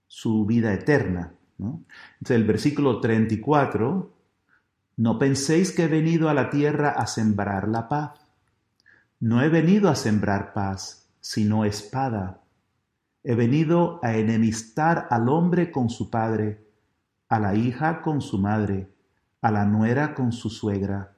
su 0.08 0.46
vida 0.46 0.74
eterna. 0.74 1.34
Entonces 1.60 1.89
el 2.30 2.46
versículo 2.46 3.02
34, 3.02 4.15
no 4.96 5.20
penséis 5.20 5.74
que 5.74 5.84
he 5.84 5.88
venido 5.89 6.30
a 6.30 6.34
la 6.34 6.50
tierra 6.50 6.91
a 6.91 7.08
sembrar 7.08 7.67
la 7.67 7.89
paz. 7.89 8.26
No 9.20 9.41
he 9.41 9.50
venido 9.50 9.89
a 9.89 9.96
sembrar 9.96 10.54
paz, 10.54 11.10
sino 11.20 11.65
espada 11.65 12.39
He 13.22 13.36
venido 13.36 14.00
a 14.02 14.15
enemistar 14.15 15.08
al 15.10 15.28
hombre 15.28 15.72
con 15.74 15.89
su 15.89 16.10
padre, 16.10 16.65
a 17.28 17.38
la 17.38 17.54
hija 17.54 18.02
con 18.02 18.22
su 18.22 18.38
madre, 18.39 18.93
a 19.41 19.52
la 19.52 19.65
nuera 19.65 20.15
con 20.15 20.32
su 20.32 20.50
suegra. 20.50 21.16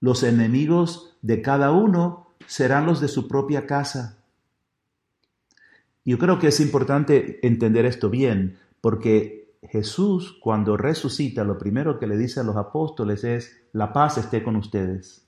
Los 0.00 0.22
enemigos 0.22 1.16
de 1.22 1.42
cada 1.42 1.72
uno 1.72 2.28
serán 2.46 2.86
los 2.86 3.00
de 3.00 3.08
su 3.08 3.28
propia 3.28 3.66
casa. 3.66 4.18
Yo 6.04 6.18
creo 6.18 6.38
que 6.38 6.48
es 6.48 6.60
importante 6.60 7.46
entender 7.46 7.84
esto 7.84 8.08
bien, 8.08 8.58
porque 8.80 9.54
Jesús 9.62 10.38
cuando 10.40 10.76
resucita 10.76 11.44
lo 11.44 11.58
primero 11.58 11.98
que 11.98 12.06
le 12.06 12.16
dice 12.16 12.40
a 12.40 12.44
los 12.44 12.56
apóstoles 12.56 13.24
es, 13.24 13.60
la 13.72 13.92
paz 13.92 14.16
esté 14.18 14.42
con 14.42 14.56
ustedes. 14.56 15.26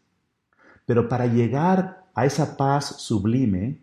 Pero 0.86 1.08
para 1.08 1.26
llegar 1.26 2.04
a 2.14 2.24
esa 2.24 2.56
paz 2.56 2.96
sublime, 2.98 3.78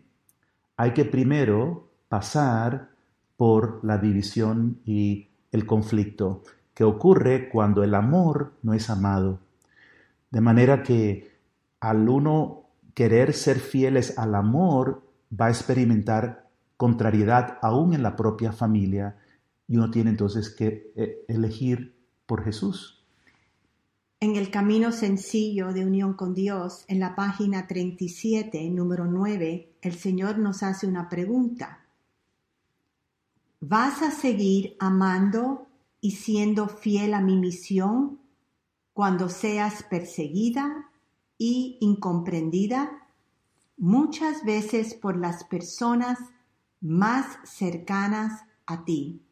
hay 0.76 0.92
que 0.92 1.04
primero 1.04 1.88
pasar 2.08 2.90
por 3.36 3.84
la 3.84 3.98
división 3.98 4.80
y 4.84 5.28
el 5.52 5.66
conflicto 5.66 6.42
que 6.74 6.84
ocurre 6.84 7.48
cuando 7.48 7.82
el 7.84 7.94
amor 7.94 8.52
no 8.62 8.74
es 8.74 8.90
amado. 8.90 9.40
De 10.30 10.40
manera 10.40 10.82
que 10.82 11.30
al 11.80 12.08
uno 12.08 12.70
querer 12.94 13.32
ser 13.32 13.58
fieles 13.58 14.18
al 14.18 14.34
amor, 14.34 15.06
va 15.38 15.46
a 15.46 15.50
experimentar 15.50 16.48
contrariedad 16.76 17.58
aún 17.62 17.94
en 17.94 18.02
la 18.02 18.16
propia 18.16 18.52
familia 18.52 19.16
y 19.66 19.76
uno 19.76 19.90
tiene 19.90 20.10
entonces 20.10 20.50
que 20.50 20.92
eh, 20.96 21.24
elegir 21.28 21.94
por 22.26 22.44
Jesús. 22.44 23.04
En 24.22 24.36
el 24.36 24.50
camino 24.50 24.92
sencillo 24.92 25.72
de 25.72 25.84
unión 25.84 26.14
con 26.14 26.34
Dios, 26.34 26.84
en 26.88 27.00
la 27.00 27.16
página 27.16 27.66
37, 27.66 28.68
número 28.70 29.06
9, 29.06 29.76
el 29.80 29.94
Señor 29.94 30.38
nos 30.38 30.62
hace 30.62 30.86
una 30.86 31.08
pregunta. 31.08 31.86
¿Vas 33.60 34.02
a 34.02 34.10
seguir 34.10 34.76
amando 34.78 35.68
y 36.00 36.12
siendo 36.12 36.68
fiel 36.68 37.14
a 37.14 37.20
mi 37.20 37.36
misión 37.36 38.19
cuando 38.92 39.28
seas 39.28 39.82
perseguida 39.84 40.90
y 41.38 41.78
incomprendida 41.80 43.08
muchas 43.76 44.44
veces 44.44 44.94
por 44.94 45.16
las 45.16 45.44
personas 45.44 46.18
más 46.80 47.38
cercanas 47.44 48.42
a 48.66 48.84
ti? 48.84 49.22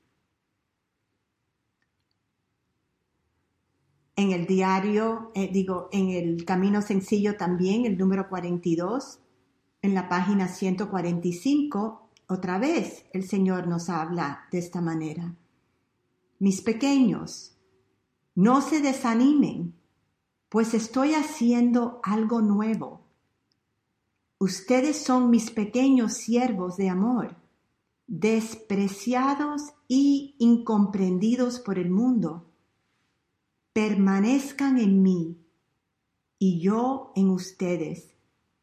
En 4.16 4.32
el 4.32 4.46
diario, 4.46 5.30
eh, 5.34 5.48
digo, 5.52 5.88
en 5.92 6.10
el 6.10 6.44
Camino 6.44 6.82
Sencillo 6.82 7.36
también, 7.36 7.86
el 7.86 7.96
número 7.96 8.28
42, 8.28 9.20
en 9.80 9.94
la 9.94 10.08
página 10.08 10.48
145, 10.48 12.08
otra 12.26 12.58
vez 12.58 13.04
el 13.12 13.28
Señor 13.28 13.68
nos 13.68 13.88
habla 13.88 14.48
de 14.50 14.58
esta 14.58 14.80
manera. 14.80 15.36
Mis 16.40 16.62
pequeños, 16.62 17.57
no 18.38 18.60
se 18.60 18.80
desanimen, 18.80 19.74
pues 20.48 20.72
estoy 20.72 21.14
haciendo 21.14 21.98
algo 22.04 22.40
nuevo. 22.40 23.00
Ustedes 24.38 25.02
son 25.02 25.28
mis 25.28 25.50
pequeños 25.50 26.12
siervos 26.12 26.76
de 26.76 26.88
amor, 26.88 27.34
despreciados 28.06 29.72
y 29.88 30.36
incomprendidos 30.38 31.58
por 31.58 31.80
el 31.80 31.90
mundo 31.90 32.44
permanezcan 33.72 34.78
en 34.78 35.02
mí 35.02 35.36
y 36.38 36.60
yo 36.60 37.12
en 37.16 37.30
ustedes, 37.30 38.14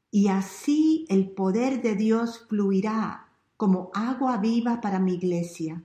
y 0.09 0.29
así 0.29 1.05
el 1.09 1.31
poder 1.31 1.81
de 1.81 1.95
Dios 1.95 2.45
fluirá 2.47 3.29
como 3.57 3.91
agua 3.93 4.37
viva 4.37 4.79
para 4.79 4.99
mi 4.99 5.15
iglesia. 5.15 5.83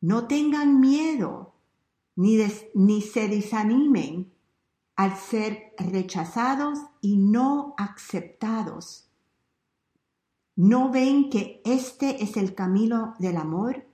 No 0.00 0.26
tengan 0.26 0.80
miedo 0.80 1.53
ni, 2.16 3.00
se 3.00 3.28
desanimen 3.28 4.32
al 4.96 5.16
ser 5.16 5.74
rechazados 5.78 6.78
y 7.00 7.16
no 7.16 7.74
aceptados. 7.76 9.10
¿No 10.56 10.90
ven 10.90 11.30
que 11.30 11.60
este 11.64 12.22
es 12.22 12.36
el 12.36 12.54
camino 12.54 13.14
del 13.18 13.36
amor? 13.36 13.86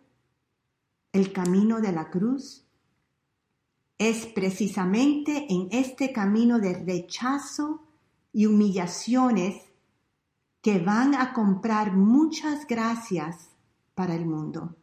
¿El 1.12 1.32
camino 1.32 1.80
de 1.80 1.92
la 1.92 2.10
cruz? 2.10 2.66
Es 3.96 4.26
precisamente 4.26 5.46
en 5.48 5.68
este 5.70 6.12
camino 6.12 6.58
de 6.58 6.74
rechazo 6.74 7.82
y 8.32 8.46
humillaciones 8.46 9.56
que 10.60 10.78
van 10.78 11.14
a 11.14 11.32
comprar 11.32 11.96
muchas 11.96 12.66
gracias 12.66 13.50
para 13.94 14.14
el 14.14 14.26
mundo. 14.26 14.76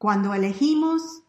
Cuando 0.00 0.32
elegimos 0.32 1.24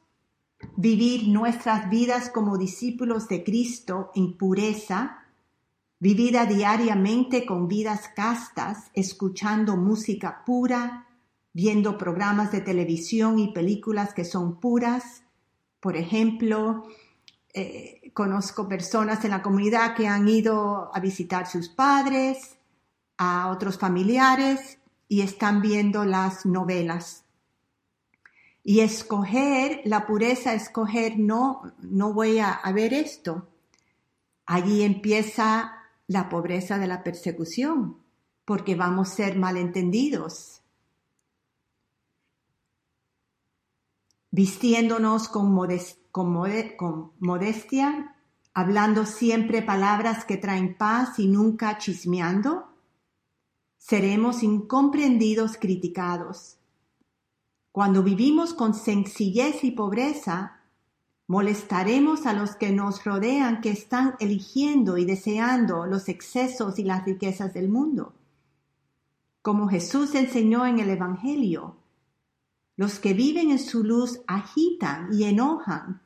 vivir 0.78 1.28
nuestras 1.28 1.90
vidas 1.90 2.30
como 2.30 2.58
discípulos 2.58 3.28
de 3.28 3.44
Cristo 3.44 4.12
en 4.16 4.38
pureza, 4.38 5.26
vivida 6.00 6.46
diariamente 6.46 7.46
con 7.46 7.68
vidas 7.68 8.08
castas, 8.16 8.90
escuchando 8.94 9.76
música 9.76 10.46
pura, 10.46 11.06
viendo 11.52 11.98
programas 11.98 12.54
de 12.54 12.62
televisión 12.62 13.40
y 13.40 13.52
películas 13.52 14.14
que 14.14 14.24
son 14.24 14.62
puras. 14.62 15.26
Por 15.82 15.98
ejemplo, 15.98 16.86
eh, 17.54 18.10
conozco 18.14 18.70
personas 18.70 19.26
en 19.26 19.32
la 19.32 19.42
comunidad 19.42 19.96
que 19.96 20.08
han 20.08 20.30
ido 20.30 20.96
a 20.96 21.00
visitar 21.02 21.46
sus 21.46 21.68
padres, 21.68 22.56
a 23.18 23.50
otros 23.50 23.78
familiares 23.78 24.78
y 25.10 25.24
están 25.24 25.62
viendo 25.62 26.06
las 26.06 26.46
novelas. 26.46 27.26
Y 28.64 28.82
escoger 28.82 29.82
la 29.86 30.06
pureza, 30.06 30.54
escoger 30.54 31.18
no, 31.18 31.74
no 31.80 32.14
voy 32.14 32.40
a, 32.40 32.62
ver 32.74 32.94
esto. 32.94 33.48
Allí 34.46 34.84
empieza 34.84 35.74
la 36.08 36.30
pobreza 36.30 36.78
de 36.78 36.88
la 36.88 37.04
persecución, 37.04 37.98
porque 38.46 38.76
vamos 38.76 39.12
a 39.12 39.16
ser 39.16 39.38
malentendidos 39.38 40.62
vistiéndonos 44.32 45.28
con, 45.28 45.52
modestia, 47.20 48.16
hablando 48.54 49.06
siempre 49.06 49.62
palabras 49.62 50.26
que 50.26 50.38
traen 50.38 50.78
paz 50.78 51.20
y 51.20 51.28
nunca 51.28 51.78
chismeando, 51.78 52.70
seremos 53.78 54.42
incomprendidos, 54.42 55.58
criticados. 55.58 56.58
Cuando 57.72 58.04
vivimos 58.04 58.54
con 58.54 58.74
sencillez 58.74 59.64
y 59.64 59.72
pobreza, 59.72 60.60
molestaremos 61.28 62.26
a 62.26 62.34
los 62.34 62.56
que 62.56 62.72
nos 62.72 63.06
rodean 63.06 63.62
que 63.62 63.70
están 63.70 64.16
eligiendo 64.20 64.98
y 64.98 65.06
deseando 65.06 65.86
los 65.86 66.10
excesos 66.10 66.78
y 66.80 66.84
las 66.84 67.06
riquezas 67.06 67.54
del 67.54 67.70
mundo. 67.70 68.14
Como 69.42 69.70
Jesús 69.70 70.14
enseñó 70.16 70.66
en 70.66 70.80
el 70.80 70.90
Evangelio, 70.90 71.78
los 72.76 73.00
que 73.00 73.14
viven 73.14 73.52
en 73.52 73.60
su 73.60 73.84
luz 73.84 74.22
agitan 74.28 75.14
y 75.14 75.24
enojan 75.24 76.02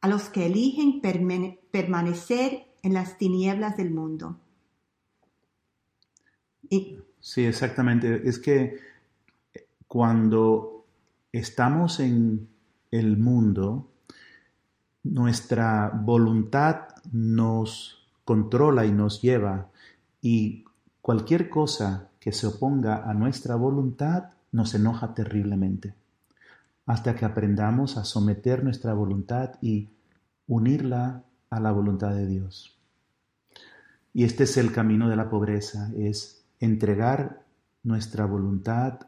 a 0.00 0.08
los 0.08 0.28
que 0.28 0.46
eligen 0.46 1.00
permanecer 1.00 2.66
en 2.82 2.94
las 2.94 3.16
tinieblas 3.16 3.76
del 3.76 3.90
mundo. 3.90 4.40
Sí, 7.20 7.44
exactamente. 7.44 8.28
Es 8.28 8.38
que 8.38 8.80
cuando 9.86 10.73
estamos 11.38 11.98
en 11.98 12.48
el 12.92 13.16
mundo, 13.16 13.90
nuestra 15.02 15.90
voluntad 15.92 16.88
nos 17.12 18.06
controla 18.24 18.86
y 18.86 18.92
nos 18.92 19.20
lleva 19.20 19.68
y 20.22 20.64
cualquier 21.02 21.50
cosa 21.50 22.08
que 22.20 22.30
se 22.30 22.46
oponga 22.46 23.08
a 23.08 23.14
nuestra 23.14 23.56
voluntad 23.56 24.30
nos 24.52 24.74
enoja 24.74 25.12
terriblemente 25.12 25.94
hasta 26.86 27.16
que 27.16 27.24
aprendamos 27.24 27.96
a 27.96 28.04
someter 28.04 28.62
nuestra 28.62 28.94
voluntad 28.94 29.54
y 29.60 29.90
unirla 30.46 31.24
a 31.50 31.60
la 31.60 31.72
voluntad 31.72 32.14
de 32.14 32.26
Dios. 32.26 32.78
Y 34.12 34.22
este 34.24 34.44
es 34.44 34.56
el 34.56 34.70
camino 34.70 35.08
de 35.08 35.16
la 35.16 35.28
pobreza, 35.28 35.90
es 35.96 36.44
entregar 36.60 37.42
nuestra 37.82 38.24
voluntad 38.24 39.00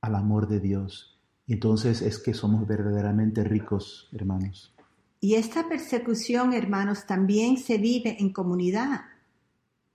al 0.00 0.14
amor 0.14 0.48
de 0.48 0.60
Dios. 0.60 1.15
Entonces 1.46 2.02
es 2.02 2.18
que 2.18 2.34
somos 2.34 2.66
verdaderamente 2.66 3.44
ricos, 3.44 4.08
hermanos. 4.12 4.74
Y 5.20 5.34
esta 5.34 5.68
persecución, 5.68 6.52
hermanos, 6.52 7.06
también 7.06 7.56
se 7.56 7.78
vive 7.78 8.16
en 8.20 8.32
comunidad. 8.32 9.02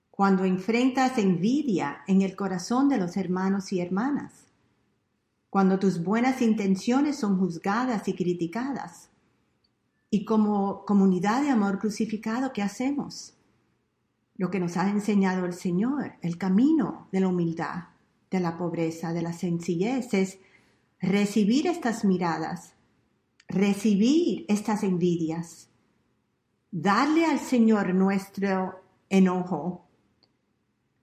Cuando 0.09 0.45
enfrentas 0.45 1.17
envidia 1.17 1.99
en 2.07 2.21
el 2.21 2.35
corazón 2.35 2.89
de 2.89 2.97
los 2.97 3.17
hermanos 3.17 3.71
y 3.73 3.81
hermanas 3.81 4.51
cuando 5.51 5.79
tus 5.79 6.01
buenas 6.01 6.41
intenciones 6.41 7.17
son 7.17 7.37
juzgadas 7.37 8.07
y 8.07 8.13
criticadas. 8.13 9.09
Y 10.09 10.23
como 10.23 10.85
comunidad 10.85 11.43
de 11.43 11.49
amor 11.49 11.77
crucificado, 11.77 12.53
¿qué 12.53 12.61
hacemos? 12.61 13.33
Lo 14.37 14.49
que 14.49 14.61
nos 14.61 14.77
ha 14.77 14.89
enseñado 14.89 15.45
el 15.45 15.51
Señor, 15.51 16.13
el 16.21 16.37
camino 16.37 17.09
de 17.11 17.19
la 17.19 17.27
humildad, 17.27 17.89
de 18.29 18.39
la 18.39 18.57
pobreza, 18.57 19.11
de 19.11 19.23
la 19.23 19.33
sencillez, 19.33 20.13
es 20.13 20.39
recibir 21.01 21.67
estas 21.67 22.05
miradas, 22.05 22.73
recibir 23.47 24.45
estas 24.47 24.83
envidias, 24.83 25.69
darle 26.69 27.25
al 27.25 27.39
Señor 27.39 27.93
nuestro 27.93 28.83
enojo, 29.09 29.87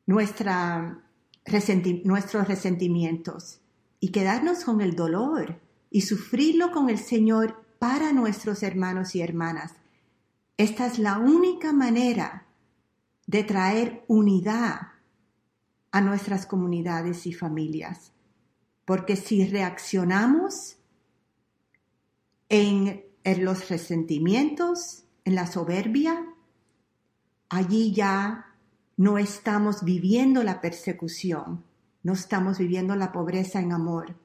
nuestra, 0.06 1.02
nuestros 2.04 2.48
resentimientos 2.48 3.61
y 4.00 4.11
quedarnos 4.11 4.64
con 4.64 4.80
el 4.80 4.94
dolor 4.94 5.61
y 5.90 6.02
sufrirlo 6.02 6.70
con 6.70 6.88
el 6.88 6.98
Señor 6.98 7.64
para 7.78 8.12
nuestros 8.12 8.62
hermanos 8.62 9.14
y 9.14 9.20
hermanas. 9.20 9.72
Esta 10.56 10.87
es 10.87 10.98
la 10.98 11.18
única 11.18 11.72
manera 11.72 12.46
de 13.26 13.44
traer 13.44 14.04
unidad 14.08 14.80
a 15.90 16.00
nuestras 16.00 16.46
comunidades 16.46 17.26
y 17.26 17.32
familias. 17.32 18.12
Porque 18.88 19.16
si 19.16 19.44
reaccionamos 19.44 20.79
en, 22.48 23.05
en 23.22 23.44
los 23.44 23.68
resentimientos, 23.68 25.05
en 25.27 25.35
la 25.35 25.46
soberbia, 25.46 26.24
allí 27.51 27.92
ya 27.92 28.46
no 28.96 29.18
estamos 29.18 29.85
viviendo 29.85 30.42
la 30.42 30.62
persecución, 30.62 31.64
no 32.03 32.14
estamos 32.14 32.57
viviendo 32.57 32.96
la 32.96 33.12
pobreza 33.12 33.61
en 33.61 33.72
amor. 33.72 34.16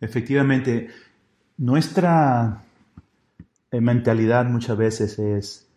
Efectivamente, 0.00 0.90
nuestra 1.56 2.62
eh, 3.72 3.80
mentalidad 3.80 4.44
muchas 4.44 4.76
veces 4.76 5.18
es, 5.18 5.68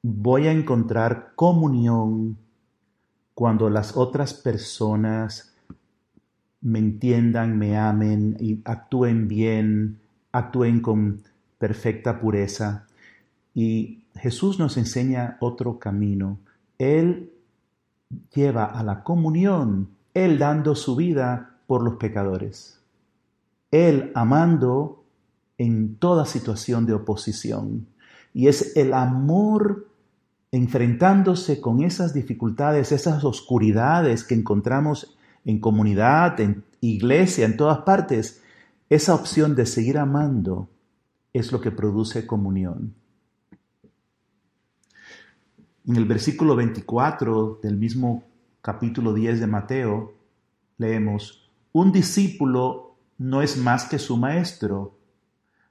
voy 0.00 0.46
a 0.46 0.52
encontrar 0.52 1.34
comunión 1.34 2.38
cuando 3.34 3.68
las 3.68 3.98
otras 3.98 4.32
personas 4.32 5.52
me 6.66 6.80
entiendan, 6.80 7.56
me 7.56 7.78
amen 7.78 8.36
y 8.40 8.60
actúen 8.64 9.28
bien, 9.28 10.00
actúen 10.32 10.80
con 10.80 11.22
perfecta 11.58 12.18
pureza. 12.20 12.88
Y 13.54 14.02
Jesús 14.16 14.58
nos 14.58 14.76
enseña 14.76 15.36
otro 15.38 15.78
camino. 15.78 16.38
Él 16.76 17.30
lleva 18.34 18.64
a 18.64 18.82
la 18.82 19.04
comunión, 19.04 19.90
Él 20.12 20.40
dando 20.40 20.74
su 20.74 20.96
vida 20.96 21.60
por 21.68 21.84
los 21.84 21.94
pecadores. 21.96 22.80
Él 23.70 24.10
amando 24.16 25.04
en 25.58 25.94
toda 25.94 26.26
situación 26.26 26.84
de 26.84 26.94
oposición. 26.94 27.86
Y 28.34 28.48
es 28.48 28.76
el 28.76 28.92
amor 28.92 29.86
enfrentándose 30.50 31.60
con 31.60 31.84
esas 31.84 32.12
dificultades, 32.12 32.90
esas 32.90 33.22
oscuridades 33.22 34.24
que 34.24 34.34
encontramos 34.34 35.15
en 35.46 35.60
comunidad, 35.60 36.38
en 36.40 36.64
iglesia, 36.80 37.46
en 37.46 37.56
todas 37.56 37.78
partes. 37.78 38.42
Esa 38.90 39.14
opción 39.14 39.54
de 39.54 39.64
seguir 39.64 39.96
amando 39.96 40.68
es 41.32 41.52
lo 41.52 41.60
que 41.60 41.70
produce 41.70 42.26
comunión. 42.26 42.94
En 45.86 45.96
el 45.96 46.04
versículo 46.04 46.56
24 46.56 47.60
del 47.62 47.76
mismo 47.76 48.24
capítulo 48.60 49.14
10 49.14 49.40
de 49.40 49.46
Mateo, 49.46 50.14
leemos, 50.78 51.48
un 51.72 51.92
discípulo 51.92 52.96
no 53.18 53.40
es 53.40 53.56
más 53.56 53.84
que 53.84 54.00
su 54.00 54.16
maestro, 54.16 54.98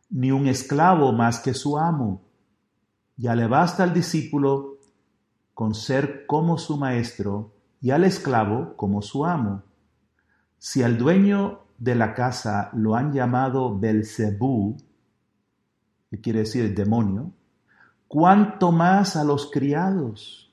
ni 0.10 0.32
un 0.32 0.48
esclavo 0.48 1.12
más 1.12 1.40
que 1.40 1.54
su 1.54 1.78
amo. 1.78 2.22
Ya 3.18 3.36
le 3.36 3.48
basta 3.48 3.84
al 3.84 3.94
discípulo 3.94 4.78
con 5.54 5.74
ser 5.76 6.26
como 6.26 6.58
su 6.58 6.78
maestro 6.78 7.55
y 7.82 7.92
al 7.92 8.04
esclavo 8.04 8.76
como 8.76 9.02
su 9.02 9.26
amo. 9.26 9.64
Si 10.58 10.84
al 10.84 10.98
dueño 10.98 11.62
de 11.78 11.96
la 11.96 12.14
casa 12.14 12.70
lo 12.74 12.96
han 12.96 13.12
llamado 13.12 13.78
Belcebú, 13.78 14.78
que 16.10 16.22
quiere 16.22 16.40
decir 16.40 16.74
demonio, 16.74 17.34
cuánto 18.08 18.72
más 18.72 19.16
a 19.16 19.24
los 19.24 19.52
criados. 19.52 20.52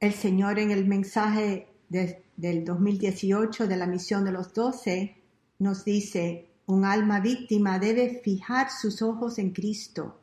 El 0.00 0.12
Señor 0.12 0.58
en 0.58 0.70
el 0.70 0.86
mensaje 0.86 1.68
del 1.88 2.64
2018 2.64 3.66
de 3.66 3.76
la 3.76 3.86
misión 3.86 4.24
de 4.24 4.32
los 4.32 4.52
doce 4.54 5.22
nos 5.58 5.84
dice, 5.84 6.50
un 6.66 6.84
alma 6.84 7.20
víctima 7.20 7.78
debe 7.78 8.20
fijar 8.22 8.70
sus 8.70 9.02
ojos 9.02 9.38
en 9.38 9.52
Cristo, 9.52 10.17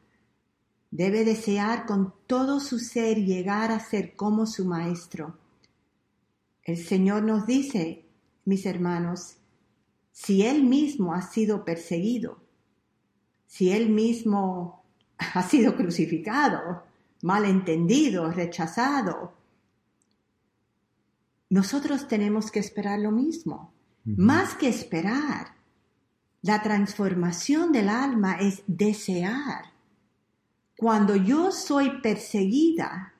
debe 0.92 1.26
desear 1.26 1.86
con 1.86 2.14
todo 2.28 2.60
su 2.60 2.80
ser 2.80 3.18
llegar 3.18 3.72
a 3.72 3.80
ser 3.80 4.16
como 4.16 4.46
su 4.46 4.66
Maestro. 4.66 5.38
El 6.64 6.78
Señor 6.78 7.24
nos 7.24 7.46
dice, 7.46 8.06
mis 8.46 8.66
hermanos, 8.66 9.38
si 10.12 10.44
Él 10.44 10.64
mismo 10.64 11.14
ha 11.14 11.22
sido 11.22 11.66
perseguido, 11.66 12.40
si 13.46 13.72
Él 13.72 13.90
mismo 13.90 14.84
ha 15.18 15.44
sido 15.44 15.76
crucificado, 15.76 16.84
malentendido, 17.22 18.32
rechazado, 18.32 19.34
nosotros 21.50 22.08
tenemos 22.08 22.52
que 22.52 22.60
esperar 22.60 23.00
lo 23.00 23.12
mismo. 23.12 23.74
Más 24.04 24.56
que 24.56 24.68
esperar, 24.68 25.56
la 26.42 26.62
transformación 26.62 27.72
del 27.72 27.90
alma 27.90 28.36
es 28.36 28.64
desear. 28.68 29.75
Cuando 30.78 31.16
yo 31.16 31.52
soy 31.52 32.02
perseguida, 32.02 33.14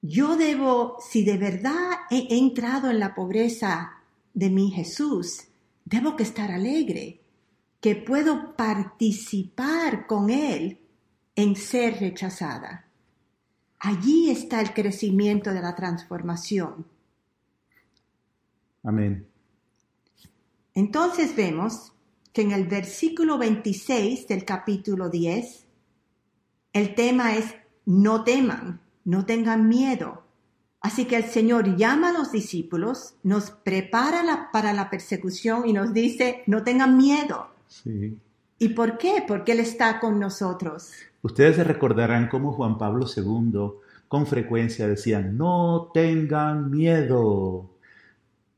yo 0.00 0.36
debo, 0.36 0.96
si 1.00 1.24
de 1.24 1.36
verdad 1.36 1.90
he 2.10 2.38
entrado 2.38 2.90
en 2.90 2.98
la 2.98 3.14
pobreza 3.14 4.02
de 4.34 4.50
mi 4.50 4.70
Jesús, 4.70 5.44
debo 5.84 6.16
que 6.16 6.22
estar 6.22 6.50
alegre, 6.50 7.20
que 7.80 7.96
puedo 7.96 8.56
participar 8.56 10.06
con 10.06 10.30
Él 10.30 10.78
en 11.36 11.56
ser 11.56 12.00
rechazada. 12.00 12.86
Allí 13.78 14.30
está 14.30 14.60
el 14.60 14.72
crecimiento 14.72 15.52
de 15.52 15.60
la 15.60 15.74
transformación. 15.74 16.86
Amén. 18.84 19.26
Entonces 20.74 21.36
vemos 21.36 21.92
que 22.32 22.42
en 22.42 22.52
el 22.52 22.66
versículo 22.66 23.38
26 23.38 24.26
del 24.26 24.44
capítulo 24.44 25.08
10, 25.10 25.61
el 26.72 26.94
tema 26.94 27.36
es 27.36 27.54
no 27.84 28.24
teman, 28.24 28.80
no 29.04 29.24
tengan 29.26 29.68
miedo. 29.68 30.22
Así 30.80 31.04
que 31.04 31.16
el 31.16 31.24
Señor 31.24 31.76
llama 31.76 32.10
a 32.10 32.12
los 32.12 32.32
discípulos, 32.32 33.14
nos 33.22 33.50
prepara 33.50 34.50
para 34.52 34.72
la 34.72 34.90
persecución 34.90 35.68
y 35.68 35.72
nos 35.72 35.92
dice, 35.92 36.42
no 36.46 36.64
tengan 36.64 36.96
miedo. 36.96 37.48
Sí. 37.68 38.18
¿Y 38.58 38.68
por 38.70 38.98
qué? 38.98 39.24
Porque 39.26 39.52
Él 39.52 39.60
está 39.60 40.00
con 40.00 40.18
nosotros. 40.18 40.90
Ustedes 41.22 41.56
se 41.56 41.64
recordarán 41.64 42.28
cómo 42.28 42.52
Juan 42.52 42.78
Pablo 42.78 43.06
II 43.06 43.72
con 44.08 44.26
frecuencia 44.26 44.88
decía, 44.88 45.20
no 45.20 45.90
tengan 45.94 46.70
miedo. 46.70 47.70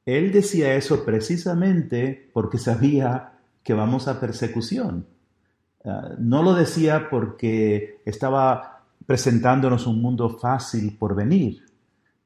Él 0.07 0.33
decía 0.33 0.75
eso 0.75 1.05
precisamente 1.05 2.31
porque 2.33 2.59
sabía 2.59 3.35
que 3.63 3.73
vamos 3.73 4.09
a 4.09 4.19
persecución. 4.19 5.07
Ah, 5.85 6.15
no 6.19 6.43
lo 6.43 6.55
decía 6.55 7.09
porque 7.11 8.01
estaba 8.05 8.83
presentándonos 9.07 9.87
un 9.87 10.01
mundo 10.01 10.31
fácil 10.39 10.97
por 10.97 11.15
venir, 11.15 11.65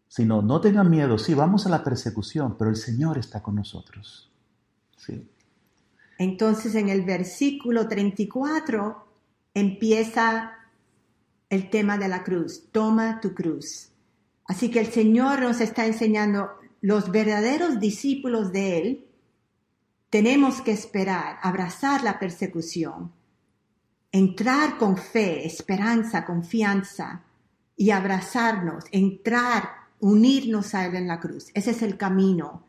sino 0.06 0.42
no 0.42 0.60
tengan 0.60 0.88
miedo, 0.88 1.18
sí, 1.18 1.34
vamos 1.34 1.66
a 1.66 1.70
la 1.70 1.82
persecución, 1.82 2.56
pero 2.56 2.70
el 2.70 2.76
Señor 2.76 3.18
está 3.18 3.42
con 3.42 3.56
nosotros. 3.56 4.30
Sí. 4.96 5.28
Entonces 6.18 6.74
en 6.74 6.88
el 6.88 7.02
versículo 7.02 7.88
34 7.88 9.06
empieza 9.54 10.52
el 11.50 11.70
tema 11.70 11.98
de 11.98 12.08
la 12.08 12.22
cruz, 12.22 12.64
toma 12.70 13.20
tu 13.20 13.34
cruz. 13.34 13.90
Así 14.46 14.70
que 14.70 14.80
el 14.80 14.86
Señor 14.86 15.42
nos 15.42 15.60
está 15.60 15.86
enseñando, 15.86 16.50
los 16.80 17.10
verdaderos 17.10 17.80
discípulos 17.80 18.52
de 18.52 18.78
Él, 18.78 19.06
tenemos 20.10 20.60
que 20.60 20.70
esperar, 20.70 21.38
abrazar 21.42 22.02
la 22.02 22.18
persecución, 22.18 23.12
entrar 24.12 24.78
con 24.78 24.96
fe, 24.96 25.46
esperanza, 25.46 26.24
confianza 26.24 27.22
y 27.76 27.90
abrazarnos, 27.90 28.84
entrar, 28.90 29.68
unirnos 30.00 30.74
a 30.74 30.86
Él 30.86 30.96
en 30.96 31.08
la 31.08 31.20
cruz. 31.20 31.50
Ese 31.54 31.72
es 31.72 31.82
el 31.82 31.96
camino 31.96 32.64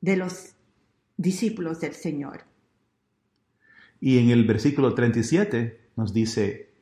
de 0.00 0.16
los 0.16 0.54
discípulos 1.16 1.80
del 1.80 1.94
Señor. 1.94 2.44
Y 4.00 4.18
en 4.18 4.30
el 4.30 4.44
versículo 4.44 4.94
37 4.94 5.90
nos 5.96 6.12
dice, 6.12 6.74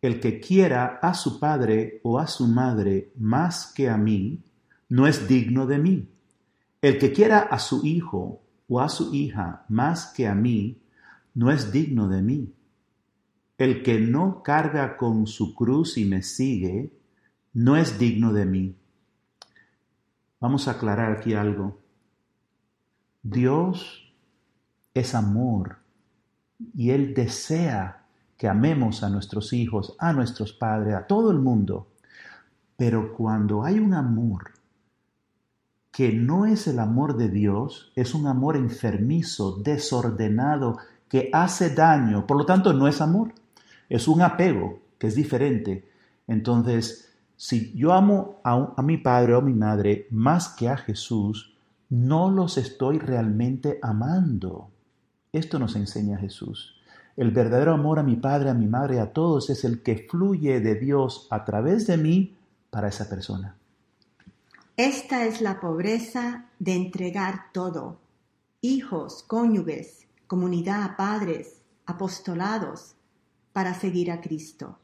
el 0.00 0.20
que 0.20 0.38
quiera 0.38 1.00
a 1.02 1.14
su 1.14 1.40
padre 1.40 2.00
o 2.04 2.18
a 2.18 2.28
su 2.28 2.46
madre 2.46 3.10
más 3.16 3.72
que 3.74 3.88
a 3.88 3.96
mí, 3.96 4.40
no 4.88 5.06
es 5.06 5.26
digno 5.26 5.66
de 5.66 5.78
mí. 5.78 6.08
El 6.80 6.98
que 6.98 7.12
quiera 7.12 7.40
a 7.40 7.58
su 7.58 7.84
hijo 7.84 8.40
o 8.68 8.80
a 8.80 8.88
su 8.88 9.12
hija 9.12 9.64
más 9.68 10.12
que 10.14 10.28
a 10.28 10.34
mí, 10.34 10.78
no 11.34 11.50
es 11.50 11.72
digno 11.72 12.06
de 12.06 12.22
mí. 12.22 12.52
El 13.58 13.82
que 13.82 14.00
no 14.00 14.42
carga 14.42 14.96
con 14.96 15.26
su 15.26 15.54
cruz 15.54 15.98
y 15.98 16.04
me 16.04 16.22
sigue, 16.22 16.92
no 17.52 17.76
es 17.76 17.98
digno 17.98 18.32
de 18.32 18.46
mí. 18.46 18.76
Vamos 20.40 20.68
a 20.68 20.72
aclarar 20.72 21.12
aquí 21.12 21.34
algo. 21.34 21.80
Dios 23.22 24.14
es 24.94 25.14
amor 25.14 25.78
y 26.74 26.90
Él 26.90 27.14
desea 27.14 28.06
que 28.36 28.46
amemos 28.46 29.02
a 29.02 29.10
nuestros 29.10 29.52
hijos, 29.52 29.96
a 29.98 30.12
nuestros 30.12 30.52
padres, 30.52 30.94
a 30.94 31.06
todo 31.08 31.32
el 31.32 31.40
mundo. 31.40 31.88
Pero 32.76 33.12
cuando 33.12 33.64
hay 33.64 33.80
un 33.80 33.92
amor 33.92 34.52
que 35.90 36.12
no 36.12 36.46
es 36.46 36.68
el 36.68 36.78
amor 36.78 37.16
de 37.16 37.28
Dios, 37.28 37.92
es 37.96 38.14
un 38.14 38.28
amor 38.28 38.56
enfermizo, 38.56 39.56
desordenado, 39.56 40.78
que 41.08 41.30
hace 41.32 41.74
daño, 41.74 42.24
por 42.24 42.36
lo 42.36 42.46
tanto 42.46 42.72
no 42.72 42.86
es 42.86 43.00
amor, 43.00 43.32
es 43.88 44.08
un 44.08 44.22
apego 44.22 44.80
que 44.98 45.06
es 45.06 45.14
diferente. 45.14 45.88
Entonces, 46.26 47.04
Si 47.40 47.72
yo 47.76 47.92
amo 47.92 48.40
a, 48.42 48.82
mi 48.82 48.96
padre 48.96 49.34
o 49.34 49.38
a 49.38 49.42
mi 49.42 49.54
madre 49.54 50.08
más 50.10 50.48
que 50.48 50.68
a 50.68 50.76
Jesús, 50.76 51.54
no 51.88 52.32
los 52.32 52.58
estoy 52.58 52.98
realmente 52.98 53.78
amando. 53.80 54.70
Esto 55.32 55.60
nos 55.60 55.76
enseña 55.76 56.18
Jesús. 56.18 56.74
El 57.16 57.30
verdadero 57.30 57.72
amor 57.72 58.00
a 58.00 58.02
mi 58.02 58.16
padre, 58.16 58.50
a 58.50 58.54
mi 58.54 58.66
madre, 58.66 58.98
a 58.98 59.12
todos 59.12 59.50
es 59.50 59.64
el 59.64 59.84
que 59.84 60.08
fluye 60.10 60.58
de 60.58 60.74
Dios 60.74 61.28
a 61.30 61.44
través 61.44 61.86
de 61.86 61.96
mí 61.96 62.36
para 62.70 62.88
esa 62.88 63.08
persona. 63.08 63.54
Esta 64.76 65.24
es 65.24 65.40
la 65.40 65.60
pobreza 65.60 66.46
de 66.58 66.74
entregar 66.74 67.52
todo. 67.52 67.98
Hijos, 68.60 69.24
cónyuges, 69.26 70.08
comunidad, 70.26 70.96
padres, 70.96 71.62
apostolados, 71.86 72.94
para 73.58 73.74
seguir 73.74 74.12
a 74.12 74.20
Cristo, 74.20 74.78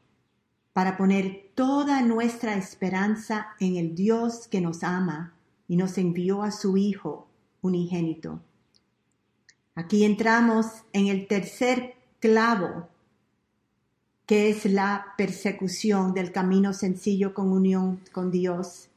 para 0.73 0.97
poner 0.97 1.49
toda 1.55 2.01
nuestra 2.01 2.57
esperanza 2.57 3.55
en 3.61 3.77
el 3.77 3.95
Dios 3.95 4.49
que 4.49 4.59
nos 4.59 4.83
ama 4.83 5.33
y 5.65 5.77
nos 5.77 5.97
envió 5.97 6.43
a 6.43 6.51
su 6.51 6.75
Hijo 6.75 7.25
unigénito. 7.61 8.41
Aquí 9.75 10.03
entramos 10.03 10.65
en 10.91 11.07
el 11.07 11.25
tercer 11.25 11.95
clavo, 12.19 12.89
que 14.25 14.49
es 14.49 14.65
la 14.65 15.13
persecución 15.17 16.13
del 16.13 16.33
camino 16.33 16.73
sencillo 16.73 17.33
con 17.33 17.53
unión 17.53 18.01
con 18.11 18.29
Dios. 18.29 18.89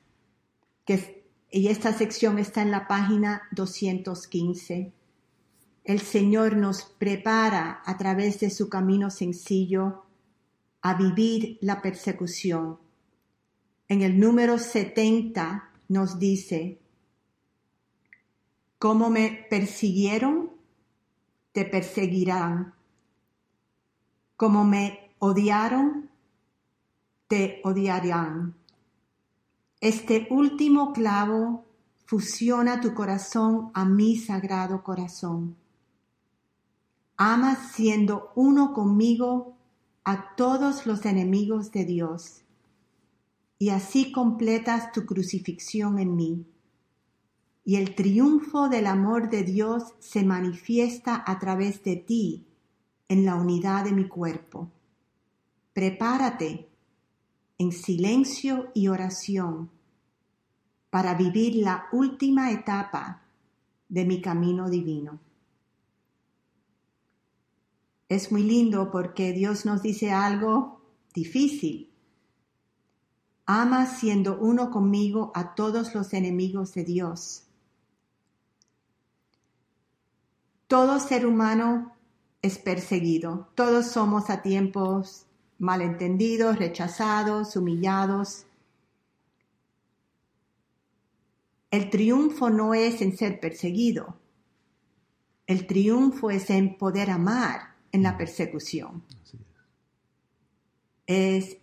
Que, 0.85 1.23
y 1.53 1.69
esta 1.69 1.93
sección 1.93 2.41
está 2.41 2.63
en 2.63 2.73
la 2.73 2.89
página 2.89 3.43
215. 3.53 4.91
El 5.89 6.01
Señor 6.01 6.55
nos 6.55 6.83
prepara 6.85 7.81
a 7.87 7.97
través 7.97 8.41
de 8.41 8.51
su 8.51 8.69
camino 8.69 9.09
sencillo 9.11 10.05
a 10.83 10.93
vivir 10.93 11.57
la 11.63 11.81
persecución. 11.81 12.79
En 13.89 14.03
el 14.03 14.21
número 14.21 14.59
70 14.59 15.71
nos 15.89 16.19
dice, 16.19 16.79
como 18.79 19.09
me 19.09 19.47
persiguieron, 19.49 20.51
te 21.53 21.65
perseguirán. 21.65 22.75
Como 24.37 24.65
me 24.65 25.15
odiaron, 25.21 26.11
te 27.29 27.63
odiarán. 27.65 28.55
Este 29.81 30.27
último 30.29 30.93
clavo 30.93 31.65
fusiona 32.05 32.79
tu 32.79 32.93
corazón 32.93 33.71
a 33.73 33.87
mi 33.87 34.19
sagrado 34.19 34.83
corazón. 34.83 35.57
Amas 37.21 37.73
siendo 37.73 38.31
uno 38.37 38.73
conmigo 38.73 39.57
a 40.05 40.37
todos 40.37 40.87
los 40.87 41.05
enemigos 41.05 41.73
de 41.73 41.85
Dios 41.85 42.43
y 43.59 43.71
así 43.71 44.13
completas 44.13 44.93
tu 44.93 45.05
crucifixión 45.05 45.99
en 45.99 46.15
mí. 46.15 46.47
Y 47.65 47.75
el 47.75 47.97
triunfo 47.97 48.69
del 48.69 48.87
amor 48.87 49.31
de 49.31 49.43
Dios 49.43 49.83
se 49.99 50.23
manifiesta 50.23 51.25
a 51.27 51.41
través 51.41 51.83
de 51.83 51.97
ti 51.97 52.47
en 53.09 53.25
la 53.25 53.35
unidad 53.35 53.85
de 53.85 53.93
mi 53.93 54.07
cuerpo. 54.07 54.71
Prepárate 55.73 56.69
en 57.59 57.73
silencio 57.73 58.71
y 58.75 58.87
oración 58.87 59.71
para 60.89 61.15
vivir 61.15 61.57
la 61.57 61.89
última 61.91 62.53
etapa 62.53 63.23
de 63.89 64.05
mi 64.05 64.23
camino 64.23 64.71
divino. 64.71 65.19
Es 68.09 68.33
muy 68.33 68.43
lindo 68.43 68.91
porque 68.91 69.33
Dios 69.33 69.67
nos 69.67 69.83
dice 69.83 70.11
algo 70.11 70.81
difícil, 71.13 71.93
ama 73.45 73.87
siendo 73.87 74.39
uno 74.39 74.71
conmigo 74.71 75.31
a 75.35 75.55
todos 75.55 75.95
los 75.95 76.15
enemigos 76.15 76.73
de 76.73 76.85
Dios. 76.85 77.45
Todo 80.69 81.01
ser 81.01 81.27
humano 81.27 81.97
es 82.41 82.59
perseguido, 82.59 83.51
todos 83.55 83.87
somos 83.87 84.31
a 84.31 84.41
tiempos 84.41 85.27
malentendidos, 85.59 86.59
rechazados, 86.59 87.57
humillados. 87.57 88.47
El 91.71 91.91
triunfo 91.91 92.49
no 92.49 92.73
es 92.73 93.03
en 93.03 93.15
ser 93.17 93.39
perseguido, 93.39 94.17
el 95.47 95.67
triunfo 95.67 96.31
es 96.31 96.49
en 96.49 96.79
poder 96.79 97.11
amar 97.11 97.78
en 97.99 98.05
la 98.05 98.17
persecución. 98.17 99.03
Es. 101.07 101.57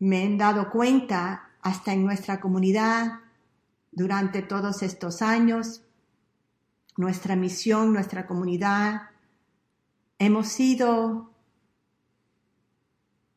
Me 0.00 0.24
he 0.24 0.36
dado 0.36 0.70
cuenta 0.70 1.50
hasta 1.62 1.92
en 1.92 2.04
nuestra 2.04 2.40
comunidad 2.40 3.20
durante 3.90 4.42
todos 4.42 4.82
estos 4.82 5.22
años, 5.22 5.82
nuestra 6.96 7.34
misión, 7.34 7.92
nuestra 7.92 8.26
comunidad, 8.26 9.10
hemos 10.18 10.48
sido, 10.48 11.32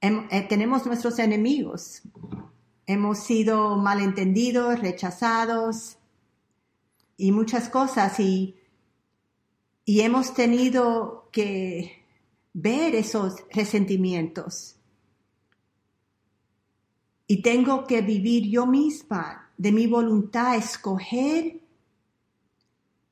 eh, 0.02 0.46
tenemos 0.50 0.86
nuestros 0.86 1.18
enemigos, 1.18 2.04
hemos 2.86 3.20
sido 3.20 3.78
malentendidos, 3.78 4.80
rechazados 4.80 5.98
y 7.18 7.32
muchas 7.32 7.70
cosas 7.70 8.20
y, 8.20 8.56
y 9.84 10.02
hemos 10.02 10.36
tenido 10.36 11.21
que 11.32 12.04
ver 12.54 12.96
esos 12.96 13.44
resentimientos 13.52 14.76
y 17.28 17.41
tengo 17.41 17.86
que 17.88 18.02
vivir 18.02 18.50
yo 18.50 18.65
misma 18.65 19.50
de 19.58 19.72
mi 19.72 19.88
voluntad, 19.88 20.58
escoger 20.58 21.62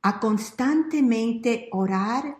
a 0.01 0.19
constantemente 0.19 1.69
orar 1.71 2.37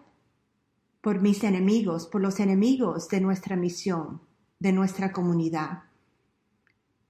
por 1.00 1.22
mis 1.22 1.44
enemigos, 1.46 2.06
por 2.08 2.20
los 2.20 2.42
enemigos 2.42 3.08
de 3.08 3.22
nuestra 3.22 3.56
misión, 3.56 4.20
de 4.60 4.74
nuestra 4.74 5.14
comunidad. 5.14 5.84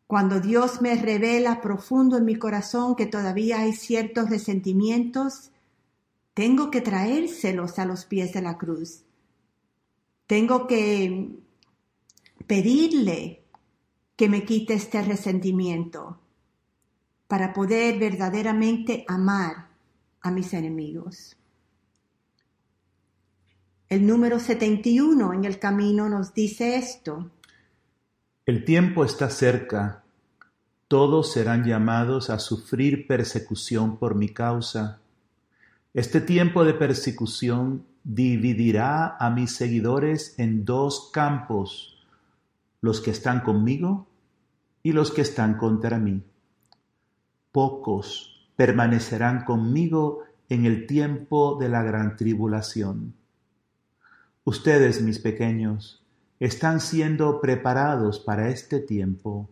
Cuando 0.05 0.39
Dios 0.39 0.81
me 0.81 0.95
revela 0.95 1.61
profundo 1.61 2.17
en 2.17 2.25
mi 2.25 2.35
corazón 2.35 2.95
que 2.95 3.07
todavía 3.07 3.61
hay 3.61 3.73
ciertos 3.73 4.29
resentimientos, 4.29 5.51
tengo 6.39 6.71
que 6.71 6.79
traérselos 6.79 7.79
a 7.79 7.85
los 7.85 8.05
pies 8.05 8.31
de 8.31 8.41
la 8.41 8.57
cruz. 8.57 9.03
Tengo 10.25 10.67
que 10.67 11.35
pedirle 12.47 13.43
que 14.15 14.29
me 14.29 14.45
quite 14.45 14.75
este 14.75 15.01
resentimiento 15.01 16.17
para 17.27 17.51
poder 17.51 17.99
verdaderamente 17.99 19.03
amar 19.09 19.67
a 20.21 20.31
mis 20.31 20.53
enemigos. 20.53 21.35
El 23.89 24.07
número 24.07 24.39
71 24.39 25.33
en 25.33 25.43
el 25.43 25.59
camino 25.59 26.07
nos 26.07 26.33
dice 26.33 26.77
esto. 26.77 27.31
El 28.45 28.63
tiempo 28.63 29.03
está 29.03 29.29
cerca. 29.29 30.05
Todos 30.87 31.33
serán 31.33 31.65
llamados 31.65 32.29
a 32.29 32.39
sufrir 32.39 33.07
persecución 33.07 33.97
por 33.97 34.15
mi 34.15 34.29
causa. 34.29 35.01
Este 35.95 36.21
tiempo 36.21 36.65
de 36.65 36.75
persecución 36.75 37.83
dividirá 38.03 39.17
a 39.17 39.31
mis 39.31 39.55
seguidores 39.55 40.37
en 40.37 40.63
dos 40.63 41.09
campos, 41.11 42.05
los 42.79 43.01
que 43.01 43.09
están 43.09 43.41
conmigo 43.41 44.07
y 44.83 44.91
los 44.91 45.09
que 45.09 45.21
están 45.21 45.57
contra 45.57 45.97
mí. 45.97 46.21
Pocos 47.51 48.51
permanecerán 48.55 49.43
conmigo 49.45 50.19
en 50.47 50.67
el 50.67 50.85
tiempo 50.85 51.57
de 51.59 51.69
la 51.69 51.81
gran 51.81 52.15
tribulación. 52.17 53.15
Ustedes, 54.43 55.01
mis 55.01 55.17
pequeños, 55.17 56.03
están 56.39 56.81
siendo 56.81 57.41
preparados 57.41 58.19
para 58.19 58.49
este 58.49 58.79
tiempo. 58.79 59.49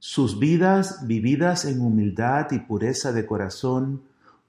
Sus 0.00 0.40
vidas 0.40 1.06
vividas 1.06 1.64
en 1.66 1.80
humildad 1.80 2.50
y 2.50 2.58
pureza 2.58 3.12
de 3.12 3.24
corazón, 3.26 4.02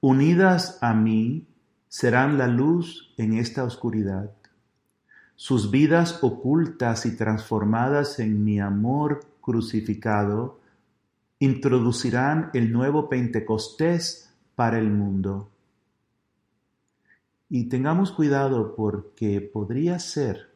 unidas 0.06 0.78
a 0.82 0.94
mí, 0.94 1.48
serán 1.88 2.38
la 2.38 2.46
luz 2.46 3.12
en 3.16 3.34
esta 3.34 3.64
oscuridad. 3.64 4.30
Sus 5.34 5.72
vidas 5.72 6.22
ocultas 6.22 7.06
y 7.06 7.16
transformadas 7.16 8.20
en 8.20 8.44
mi 8.44 8.60
amor 8.60 9.26
crucificado, 9.40 10.60
introducirán 11.40 12.50
el 12.54 12.70
nuevo 12.72 13.08
Pentecostés 13.08 14.32
para 14.54 14.78
el 14.78 14.90
mundo. 14.90 15.50
Y 17.48 17.68
tengamos 17.68 18.12
cuidado 18.12 18.76
porque 18.76 19.40
podría 19.40 19.98
ser 19.98 20.52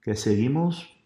que 0.00 0.16
seguimos 0.16 0.96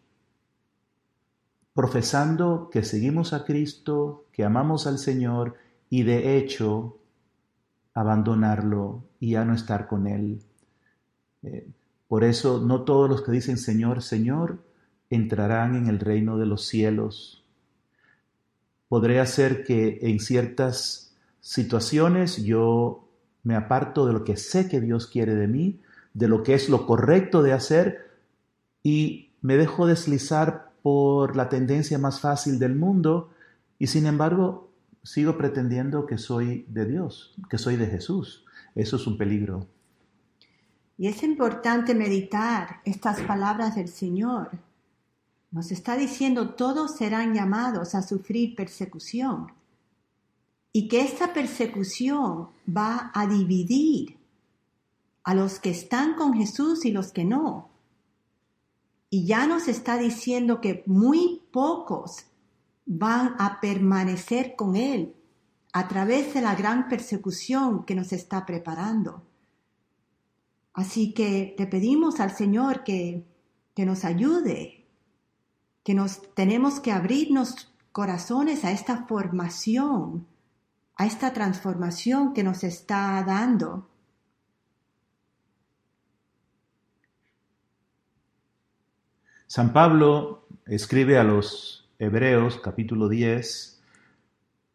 profesando 1.75 2.71
que 2.71 2.83
seguimos 2.83 3.35
a 3.35 3.45
Cristo, 3.45 4.25
que 4.33 4.43
amamos 4.45 4.87
al 4.87 4.99
Señor 4.99 5.57
y 5.91 6.03
de 6.03 6.37
hecho 6.37 6.99
abandonarlo 7.95 9.05
y 9.20 9.32
ya 9.32 9.45
no 9.45 9.55
estar 9.55 9.87
con 9.87 10.07
Él. 10.07 10.41
Eh, 11.43 11.68
por 12.09 12.24
eso 12.24 12.61
no 12.61 12.82
todos 12.82 13.09
los 13.09 13.22
que 13.22 13.32
dicen 13.32 13.57
Señor, 13.57 14.03
Señor, 14.03 14.59
entrarán 15.11 15.76
en 15.76 15.87
el 15.87 16.01
reino 16.01 16.37
de 16.37 16.47
los 16.47 16.66
cielos. 16.66 17.45
Podré 18.89 19.20
hacer 19.20 19.64
que 19.64 19.99
en 20.03 20.20
ciertas 20.20 21.14
situaciones 21.41 22.43
yo 22.45 23.09
me 23.43 23.55
aparto 23.55 24.07
de 24.07 24.12
lo 24.12 24.24
que 24.24 24.37
sé 24.37 24.68
que 24.68 24.80
Dios 24.80 25.07
quiere 25.07 25.35
de 25.35 25.49
mí, 25.49 25.80
de 26.14 26.28
lo 26.28 26.43
que 26.43 26.55
es 26.55 26.68
lo 26.68 26.87
correcto 26.87 27.43
de 27.43 27.53
hacer 27.53 28.11
y 28.82 29.30
me 29.43 29.57
dejo 29.57 29.87
deslizar 29.87 30.72
por 30.82 31.37
la 31.37 31.49
tendencia 31.49 31.99
más 31.99 32.20
fácil 32.20 32.59
del 32.59 32.74
mundo 32.74 33.30
y 33.78 33.89
sin 33.89 34.07
embargo 34.07 34.70
sigo 35.05 35.37
pretendiendo 35.37 36.07
que 36.07 36.19
soy 36.19 36.65
de 36.69 36.87
Dios, 36.87 37.35
que 37.49 37.59
soy 37.59 37.77
de 37.77 37.87
Jesús. 37.87 38.45
Eso 38.75 38.97
es 38.97 39.07
un 39.07 39.17
peligro. 39.17 39.69
Y 40.97 41.09
es 41.09 41.23
importante 41.23 41.95
meditar 41.95 42.81
estas 42.85 43.21
palabras 43.21 43.77
del 43.77 43.89
Señor. 43.89 44.51
Nos 45.51 45.71
está 45.71 45.97
diciendo 45.97 46.55
todos 46.55 46.97
serán 46.97 47.35
llamados 47.35 47.95
a 47.95 48.03
sufrir 48.03 48.57
persecución 48.57 49.53
y 50.73 50.89
que 50.89 51.03
esta 51.03 51.33
persecución 51.33 52.49
va 52.67 53.13
a 53.15 53.27
dividir 53.27 54.17
a 55.23 55.35
los 55.35 55.61
que 55.61 55.71
están 55.71 56.15
con 56.15 56.35
Jesús 56.35 56.85
y 56.85 56.93
los 56.93 57.13
que 57.13 57.25
no. 57.25 57.71
Y 59.11 59.27
ya 59.27 59.47
nos 59.47 59.69
está 59.69 59.99
diciendo 59.99 60.61
que 60.61 60.83
muy 60.87 61.43
pocos 61.53 62.27
van 62.87 63.35
a 63.39 63.61
permanecer 63.61 64.55
con 64.57 64.76
Él 64.76 65.14
a 65.72 65.89
través 65.89 66.35
de 66.35 66.41
la 66.41 66.55
gran 66.55 66.89
persecución 66.89 67.85
que 67.85 67.95
nos 67.95 68.12
está 68.12 68.47
preparando. 68.47 69.26
Así 70.72 71.12
que 71.12 71.55
le 71.59 71.66
pedimos 71.66 72.20
al 72.20 72.35
Señor 72.37 72.85
que, 72.85 73.24
que 73.74 73.87
nos 73.87 74.05
ayude, 74.05 74.87
que 75.82 75.95
nos 75.95 76.35
tenemos 76.35 76.80
que 76.80 76.93
abrirnos 76.93 77.72
corazones 77.93 78.64
a 78.64 78.72
esta 78.72 79.07
formación, 79.07 80.26
a 80.97 81.07
esta 81.07 81.32
transformación 81.32 82.32
que 82.35 82.43
nos 82.43 82.64
está 82.64 83.22
dando. 83.26 83.89
San 89.47 89.72
Pablo 89.72 90.49
escribe 90.66 91.18
a 91.18 91.22
los 91.22 91.84
Hebreos 91.99 92.59
capítulo 92.59 93.09
10 93.09 93.81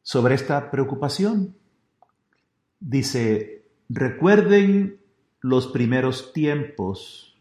sobre 0.02 0.36
esta 0.36 0.72
preocupación. 0.72 1.54
Dice, 2.80 3.66
recuerden 3.90 5.02
los 5.42 5.68
primeros 5.68 6.32
tiempos. 6.32 7.38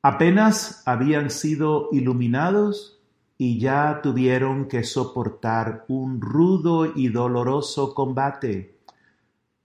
Apenas 0.00 0.82
habían 0.86 1.28
sido 1.28 1.90
iluminados 1.92 3.02
y 3.36 3.60
ya 3.60 4.00
tuvieron 4.02 4.66
que 4.66 4.82
soportar 4.82 5.84
un 5.88 6.22
rudo 6.22 6.86
y 6.96 7.08
doloroso 7.08 7.94
combate, 7.94 8.78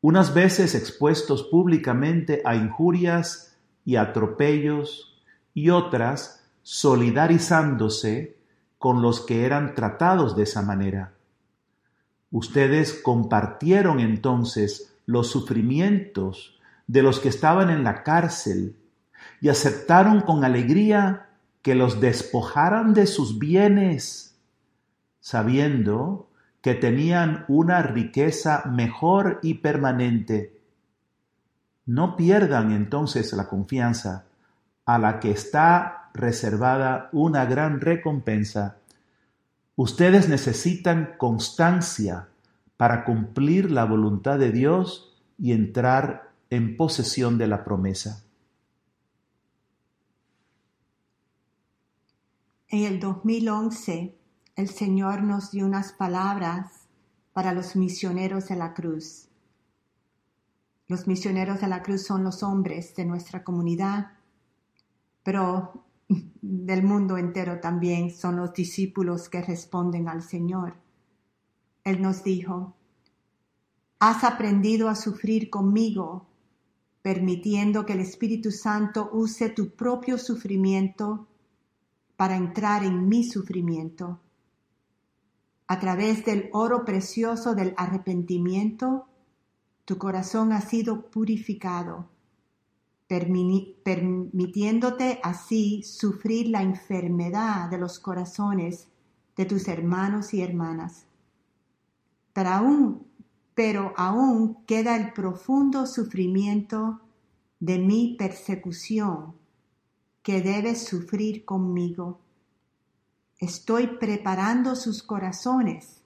unas 0.01 0.33
veces 0.33 0.75
expuestos 0.75 1.43
públicamente 1.43 2.41
a 2.43 2.55
injurias 2.55 3.57
y 3.85 3.95
atropellos, 3.95 5.23
y 5.53 5.69
otras 5.69 6.45
solidarizándose 6.63 8.42
con 8.83 9.01
los 9.01 9.21
que 9.21 9.45
eran 9.45 9.75
tratados 9.75 10.35
de 10.35 10.43
esa 10.43 10.61
manera. 10.61 11.13
Ustedes 12.31 12.93
compartieron 12.93 14.01
entonces 14.01 14.93
los 15.05 15.31
sufrimientos 15.31 16.59
de 16.85 17.01
los 17.01 17.21
que 17.21 17.29
estaban 17.29 17.69
en 17.69 17.85
la 17.85 18.03
cárcel 18.03 18.75
y 19.39 19.47
aceptaron 19.47 20.19
con 20.19 20.43
alegría 20.43 21.29
que 21.61 21.75
los 21.75 22.01
despojaran 22.01 22.93
de 22.93 23.07
sus 23.07 23.39
bienes, 23.39 24.37
sabiendo 25.21 26.27
que 26.59 26.75
tenían 26.75 27.45
una 27.47 27.83
riqueza 27.83 28.63
mejor 28.65 29.39
y 29.41 29.53
permanente. 29.53 30.59
No 31.85 32.17
pierdan 32.17 32.73
entonces 32.73 33.31
la 33.31 33.47
confianza 33.47 34.25
a 34.85 34.99
la 34.99 35.21
que 35.21 35.31
está 35.31 36.02
reservada 36.13 37.09
una 37.11 37.45
gran 37.45 37.81
recompensa. 37.81 38.77
Ustedes 39.75 40.29
necesitan 40.29 41.15
constancia 41.17 42.29
para 42.77 43.05
cumplir 43.05 43.71
la 43.71 43.85
voluntad 43.85 44.37
de 44.39 44.51
Dios 44.51 45.15
y 45.37 45.51
entrar 45.51 46.31
en 46.49 46.77
posesión 46.77 47.37
de 47.37 47.47
la 47.47 47.63
promesa. 47.63 48.23
En 52.67 52.85
el 52.85 52.99
2011, 52.99 54.15
el 54.55 54.69
Señor 54.69 55.23
nos 55.23 55.51
dio 55.51 55.65
unas 55.65 55.93
palabras 55.93 56.87
para 57.31 57.53
los 57.53 57.75
misioneros 57.75 58.47
de 58.47 58.55
la 58.55 58.73
cruz. 58.73 59.27
Los 60.87 61.07
misioneros 61.07 61.61
de 61.61 61.67
la 61.67 61.81
cruz 61.81 62.03
son 62.03 62.23
los 62.23 62.43
hombres 62.43 62.95
de 62.95 63.05
nuestra 63.05 63.43
comunidad, 63.43 64.13
pero 65.23 65.83
del 66.41 66.83
mundo 66.83 67.17
entero 67.17 67.59
también 67.59 68.11
son 68.11 68.37
los 68.37 68.53
discípulos 68.53 69.29
que 69.29 69.41
responden 69.41 70.07
al 70.07 70.21
Señor. 70.21 70.75
Él 71.83 72.01
nos 72.01 72.23
dijo, 72.23 72.75
has 73.99 74.23
aprendido 74.23 74.89
a 74.89 74.95
sufrir 74.95 75.49
conmigo 75.49 76.27
permitiendo 77.03 77.85
que 77.85 77.93
el 77.93 77.99
Espíritu 77.99 78.49
Santo 78.49 79.09
use 79.11 79.49
tu 79.49 79.75
propio 79.75 80.17
sufrimiento 80.17 81.27
para 82.15 82.37
entrar 82.37 82.83
en 82.83 83.09
mi 83.09 83.25
sufrimiento. 83.25 84.21
A 85.67 85.79
través 85.79 86.23
del 86.25 86.49
oro 86.53 86.85
precioso 86.85 87.55
del 87.55 87.73
arrepentimiento, 87.75 89.07
tu 89.83 89.97
corazón 89.97 90.53
ha 90.53 90.61
sido 90.61 91.11
purificado, 91.11 92.09
permitiéndote 93.83 95.19
así 95.23 95.83
sufrir 95.83 96.49
la 96.49 96.61
enfermedad 96.61 97.69
de 97.69 97.77
los 97.77 97.99
corazones 97.99 98.87
de 99.35 99.45
tus 99.45 99.67
hermanos 99.67 100.33
y 100.33 100.41
hermanas. 100.41 101.05
Pero 103.55 103.93
aún 103.97 104.65
queda 104.65 104.95
el 104.95 105.13
profundo 105.13 105.85
sufrimiento 105.85 107.01
de 107.59 107.77
mi 107.79 108.15
persecución 108.17 109.35
que 110.21 110.41
debes 110.41 110.85
sufrir 110.85 111.45
conmigo. 111.45 112.19
Estoy 113.37 113.87
preparando 113.99 114.75
sus 114.75 115.03
corazones 115.03 116.01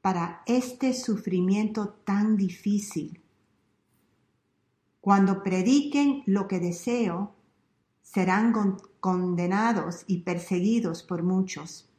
para 0.00 0.42
este 0.46 0.92
sufrimiento 0.94 1.90
tan 2.04 2.36
difícil. 2.36 3.23
Cuando 5.04 5.42
prediquen 5.42 6.22
lo 6.24 6.48
que 6.48 6.60
deseo, 6.60 7.34
serán 8.00 8.54
condenados 9.00 10.04
y 10.06 10.22
perseguidos 10.22 11.02
por 11.02 11.22
muchos. 11.22 11.90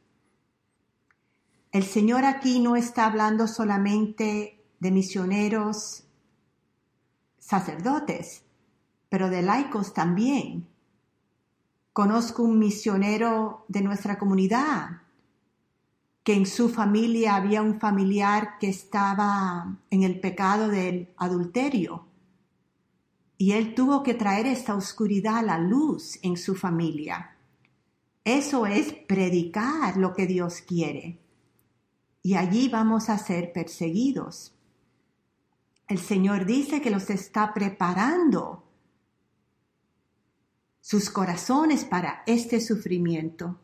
El 1.70 1.84
Señor 1.84 2.24
aquí 2.24 2.58
no 2.58 2.74
está 2.74 3.06
hablando 3.06 3.46
solamente 3.46 4.60
de 4.80 4.90
misioneros 4.90 6.02
sacerdotes, 7.38 8.42
pero 9.08 9.30
de 9.30 9.42
laicos 9.42 9.94
también. 9.94 10.66
Conozco 11.92 12.42
un 12.42 12.58
misionero 12.58 13.66
de 13.68 13.82
nuestra 13.82 14.18
comunidad 14.18 15.02
que 16.24 16.34
en 16.34 16.44
su 16.44 16.68
familia 16.68 17.36
había 17.36 17.62
un 17.62 17.78
familiar 17.78 18.58
que 18.58 18.68
estaba 18.68 19.78
en 19.90 20.02
el 20.02 20.18
pecado 20.18 20.66
del 20.66 21.14
adulterio. 21.16 22.15
Y 23.38 23.52
él 23.52 23.74
tuvo 23.74 24.02
que 24.02 24.14
traer 24.14 24.46
esta 24.46 24.74
oscuridad 24.74 25.38
a 25.38 25.42
la 25.42 25.58
luz 25.58 26.18
en 26.22 26.36
su 26.36 26.54
familia. 26.54 27.36
Eso 28.24 28.66
es 28.66 28.92
predicar 28.92 29.96
lo 29.96 30.14
que 30.14 30.26
Dios 30.26 30.62
quiere. 30.66 31.18
Y 32.22 32.34
allí 32.34 32.68
vamos 32.68 33.08
a 33.08 33.18
ser 33.18 33.52
perseguidos. 33.52 34.52
El 35.86 35.98
Señor 35.98 36.46
dice 36.46 36.80
que 36.80 36.90
los 36.90 37.08
está 37.10 37.54
preparando 37.54 38.64
sus 40.80 41.10
corazones 41.10 41.84
para 41.84 42.22
este 42.26 42.60
sufrimiento. 42.60 43.60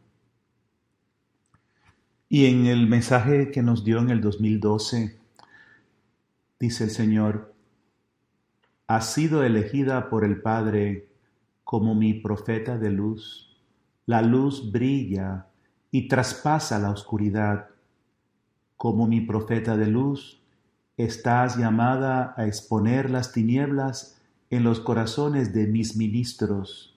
Y 2.28 2.46
en 2.46 2.66
el 2.66 2.86
mensaje 2.86 3.50
que 3.50 3.62
nos 3.62 3.84
dio 3.84 3.98
en 3.98 4.10
el 4.10 4.20
2012, 4.20 5.18
dice 6.58 6.84
el 6.84 6.90
Señor, 6.90 7.51
ha 8.94 9.00
sido 9.00 9.42
elegida 9.42 10.10
por 10.10 10.22
el 10.22 10.42
Padre 10.42 11.08
como 11.64 11.94
mi 11.94 12.12
profeta 12.12 12.76
de 12.76 12.90
luz. 12.90 13.56
La 14.04 14.20
luz 14.20 14.70
brilla 14.70 15.46
y 15.90 16.08
traspasa 16.08 16.78
la 16.78 16.90
oscuridad. 16.90 17.70
Como 18.76 19.06
mi 19.06 19.22
profeta 19.22 19.78
de 19.78 19.86
luz, 19.86 20.42
estás 20.98 21.56
llamada 21.56 22.34
a 22.36 22.46
exponer 22.46 23.08
las 23.08 23.32
tinieblas 23.32 24.20
en 24.50 24.62
los 24.62 24.78
corazones 24.78 25.54
de 25.54 25.68
mis 25.68 25.96
ministros. 25.96 26.94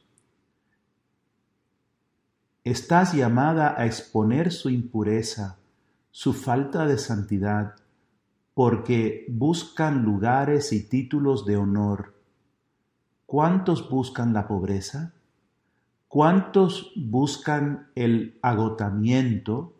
estás 2.66 3.14
llamada 3.14 3.80
a 3.80 3.86
exponer 3.86 4.52
su 4.52 4.70
impureza, 4.70 5.60
su 6.12 6.34
falta 6.34 6.86
de 6.88 6.98
santidad, 6.98 7.76
porque 8.56 9.26
buscan 9.28 10.04
lugares 10.04 10.72
y 10.72 10.88
títulos 10.88 11.46
de 11.46 11.58
honor. 11.58 12.16
¿Cuántos 13.26 13.90
buscan 13.90 14.34
la 14.34 14.48
pobreza? 14.48 15.14
¿Cuántos 16.08 16.94
buscan 16.96 17.90
el 17.96 18.40
agotamiento? 18.42 19.74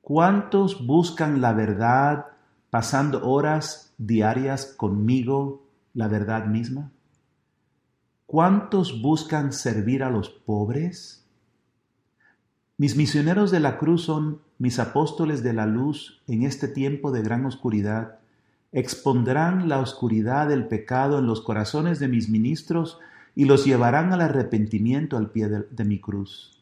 ¿Cuántos 0.00 0.86
buscan 0.86 1.42
la 1.42 1.52
verdad 1.52 2.26
pasando 2.70 3.28
horas 3.28 3.94
diarias 3.98 4.64
conmigo, 4.64 5.66
la 5.92 6.08
verdad 6.08 6.46
misma? 6.46 6.90
¿Cuántos 8.24 9.02
buscan 9.02 9.52
servir 9.52 10.02
a 10.02 10.10
los 10.10 10.30
pobres? 10.30 11.23
Mis 12.76 12.96
misioneros 12.96 13.52
de 13.52 13.60
la 13.60 13.78
cruz 13.78 14.02
son 14.02 14.40
mis 14.58 14.80
apóstoles 14.80 15.44
de 15.44 15.52
la 15.52 15.64
luz 15.64 16.20
en 16.26 16.42
este 16.42 16.66
tiempo 16.66 17.12
de 17.12 17.22
gran 17.22 17.46
oscuridad. 17.46 18.18
Expondrán 18.72 19.68
la 19.68 19.78
oscuridad 19.78 20.48
del 20.48 20.66
pecado 20.66 21.20
en 21.20 21.26
los 21.26 21.40
corazones 21.40 22.00
de 22.00 22.08
mis 22.08 22.28
ministros 22.28 22.98
y 23.36 23.44
los 23.44 23.64
llevarán 23.64 24.12
al 24.12 24.22
arrepentimiento 24.22 25.16
al 25.16 25.30
pie 25.30 25.48
de, 25.48 25.84
mi 25.84 26.00
cruz. 26.00 26.60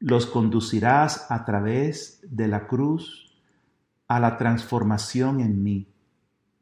Los 0.00 0.26
conducirás 0.26 1.30
a 1.30 1.44
través 1.44 2.18
de 2.28 2.48
la 2.48 2.66
cruz 2.66 3.32
a 4.08 4.18
la 4.18 4.36
transformación 4.36 5.38
en 5.38 5.62
mí. 5.62 5.86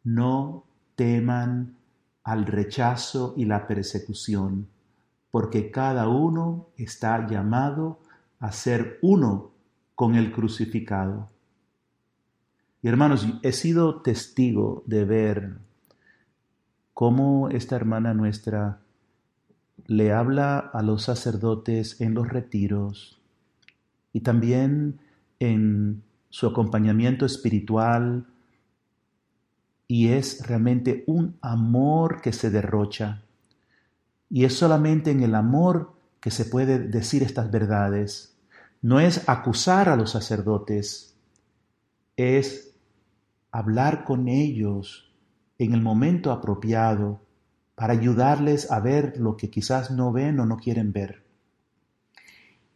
No 0.05 0.65
teman 0.95 1.75
al 2.23 2.45
rechazo 2.45 3.33
y 3.35 3.47
la 3.47 3.67
persecución, 3.67 4.69
porque 5.31 5.71
cada 5.71 6.09
uno 6.09 6.69
está 6.77 7.27
llamado 7.27 7.99
a 8.43 8.51
ser 8.51 8.99
uno 9.03 9.53
con 9.95 10.17
el 10.17 10.33
crucificado. 10.33 11.31
Y 12.83 12.89
hermanos, 12.89 13.25
he 13.43 13.53
sido 13.53 14.03
testigo 14.03 14.83
de 14.85 15.05
ver 15.05 15.59
cómo 16.93 17.49
esta 17.51 17.77
hermana 17.77 18.15
nuestra 18.15 18.81
le 19.87 20.13
habla 20.13 20.59
a 20.59 20.83
los 20.83 21.05
sacerdotes 21.05 22.01
en 22.01 22.15
los 22.15 22.29
retiros 22.29 23.21
y 24.13 24.21
también 24.21 24.99
en 25.39 26.03
su 26.29 26.49
acompañamiento 26.49 27.25
espiritual 27.25 28.27
y 29.87 30.09
es 30.09 30.45
realmente 30.49 31.05
un 31.07 31.37
amor 31.43 32.21
que 32.21 32.33
se 32.33 32.51
derrocha. 32.51 33.23
Y 34.29 34.45
es 34.45 34.55
solamente 34.55 35.13
en 35.13 35.23
el 35.23 35.37
amor 35.37 35.93
que 36.23 36.31
se 36.31 36.45
puede 36.45 36.79
decir 36.79 37.23
estas 37.25 37.51
verdades. 37.51 38.32
No 38.83 39.01
es 39.01 39.29
acusar 39.29 39.89
a 39.89 39.97
los 39.97 40.11
sacerdotes, 40.11 41.17
es 42.17 42.75
hablar 43.53 44.05
con 44.05 44.29
ellos 44.29 45.13
en 45.59 45.73
el 45.73 45.81
momento 45.81 46.33
apropiado 46.33 47.21
para 47.75 47.95
ayudarles 47.95 48.71
a 48.71 48.81
ver 48.81 49.15
lo 49.19 49.37
que 49.37 49.51
quizás 49.51 49.91
no 49.91 50.13
ven 50.13 50.41
o 50.41 50.47
no 50.47 50.57
quieren 50.57 50.93
ver. 50.93 51.23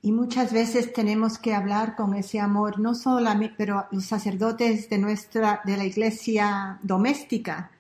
Y 0.01 0.13
muchas 0.13 0.53
veces 0.53 0.93
tenemos 0.93 1.39
que 1.39 1.55
hablar 1.55 1.97
con 1.97 2.15
ese 2.15 2.39
amor, 2.39 2.79
no 2.79 2.95
solamente, 2.95 3.57
pero 3.59 3.87
los 3.91 4.05
sacerdotes 4.05 4.89
de 4.89 4.99
nuestra, 4.99 5.61
de 5.65 5.77
la 5.77 5.85
iglesia 5.85 6.79
doméstica, 6.83 7.73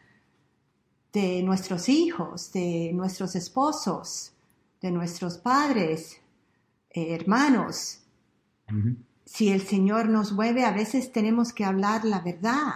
de 1.12 1.42
nuestros 1.44 1.88
hijos, 1.88 2.52
de 2.52 2.90
nuestros 2.92 3.36
esposos, 3.36 4.32
de 4.82 4.90
nuestros 4.90 5.38
padres, 5.38 6.20
eh, 6.90 7.14
hermanos. 7.14 8.05
Si 9.24 9.48
el 9.50 9.62
Señor 9.62 10.08
nos 10.08 10.32
mueve, 10.32 10.64
a 10.64 10.72
veces 10.72 11.12
tenemos 11.12 11.52
que 11.52 11.64
hablar 11.64 12.04
la 12.04 12.20
verdad, 12.20 12.74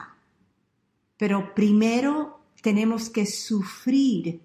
pero 1.16 1.55
primero 1.55 2.41
tenemos 2.62 3.11
que 3.11 3.26
sufrir, 3.26 4.43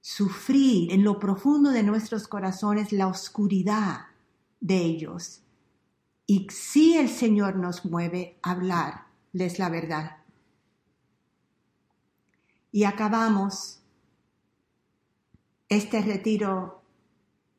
sufrir 0.00 0.92
en 0.92 1.04
lo 1.04 1.18
profundo 1.18 1.70
de 1.70 1.82
nuestros 1.82 2.28
corazones 2.28 2.92
la 2.92 3.08
oscuridad 3.08 4.06
de 4.60 4.76
ellos. 4.78 5.42
Y 6.26 6.46
si 6.50 6.94
el 6.96 7.08
Señor 7.08 7.56
nos 7.56 7.84
mueve 7.84 8.38
hablarles 8.42 9.58
la 9.58 9.68
verdad. 9.68 10.18
Y 12.70 12.84
acabamos 12.84 13.80
este 15.68 16.02
retiro 16.02 16.82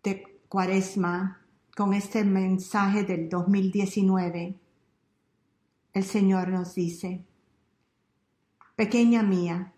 de 0.03 0.39
cuaresma 0.47 1.38
con 1.80 1.93
este 1.93 2.25
mensaje 2.25 3.05
del 3.05 3.30
2019. 3.30 4.59
El 5.93 6.03
Señor 6.03 6.49
nos 6.49 6.75
dice, 6.75 7.23
pequeña 8.75 9.23
mía, 9.23 9.71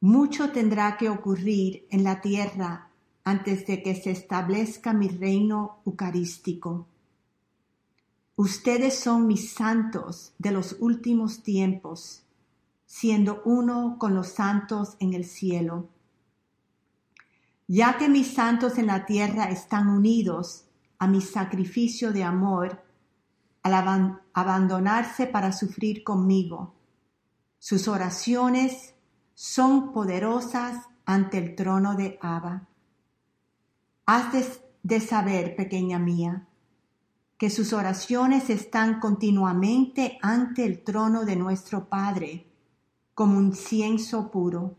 mucho 0.00 0.52
tendrá 0.52 0.98
que 0.98 1.08
ocurrir 1.08 1.86
en 1.90 2.04
la 2.04 2.20
tierra 2.20 2.90
antes 3.24 3.66
de 3.66 3.82
que 3.82 3.94
se 3.94 4.10
establezca 4.10 4.92
mi 4.92 5.08
reino 5.08 5.78
eucarístico. 5.86 6.86
Ustedes 8.36 8.98
son 8.98 9.26
mis 9.26 9.50
santos 9.50 10.34
de 10.36 10.50
los 10.50 10.76
últimos 10.78 11.42
tiempos, 11.42 12.24
siendo 12.84 13.40
uno 13.46 13.96
con 13.98 14.14
los 14.14 14.28
santos 14.28 14.98
en 15.00 15.14
el 15.14 15.24
cielo. 15.24 15.88
Ya 17.66 17.96
que 17.96 18.10
mis 18.10 18.34
santos 18.34 18.76
en 18.76 18.88
la 18.88 19.06
tierra 19.06 19.44
están 19.46 19.88
unidos 19.88 20.66
a 20.98 21.06
mi 21.06 21.20
sacrificio 21.20 22.12
de 22.12 22.24
amor, 22.24 22.82
al 23.62 24.18
abandonarse 24.32 25.26
para 25.26 25.52
sufrir 25.52 26.02
conmigo, 26.02 26.74
sus 27.58 27.88
oraciones 27.88 28.94
son 29.34 29.92
poderosas 29.92 30.86
ante 31.04 31.38
el 31.38 31.54
trono 31.54 31.94
de 31.94 32.18
Abba. 32.20 32.68
Has 34.06 34.32
de, 34.82 35.00
saber, 35.00 35.54
pequeña 35.54 35.98
mía, 35.98 36.46
que 37.36 37.50
sus 37.50 37.72
oraciones 37.72 38.48
están 38.50 39.00
continuamente 39.00 40.18
ante 40.22 40.64
el 40.64 40.82
trono 40.82 41.24
de 41.24 41.36
nuestro 41.36 41.88
Padre, 41.88 42.46
como 43.14 43.38
un 43.38 43.46
incienso 43.46 44.30
puro. 44.30 44.76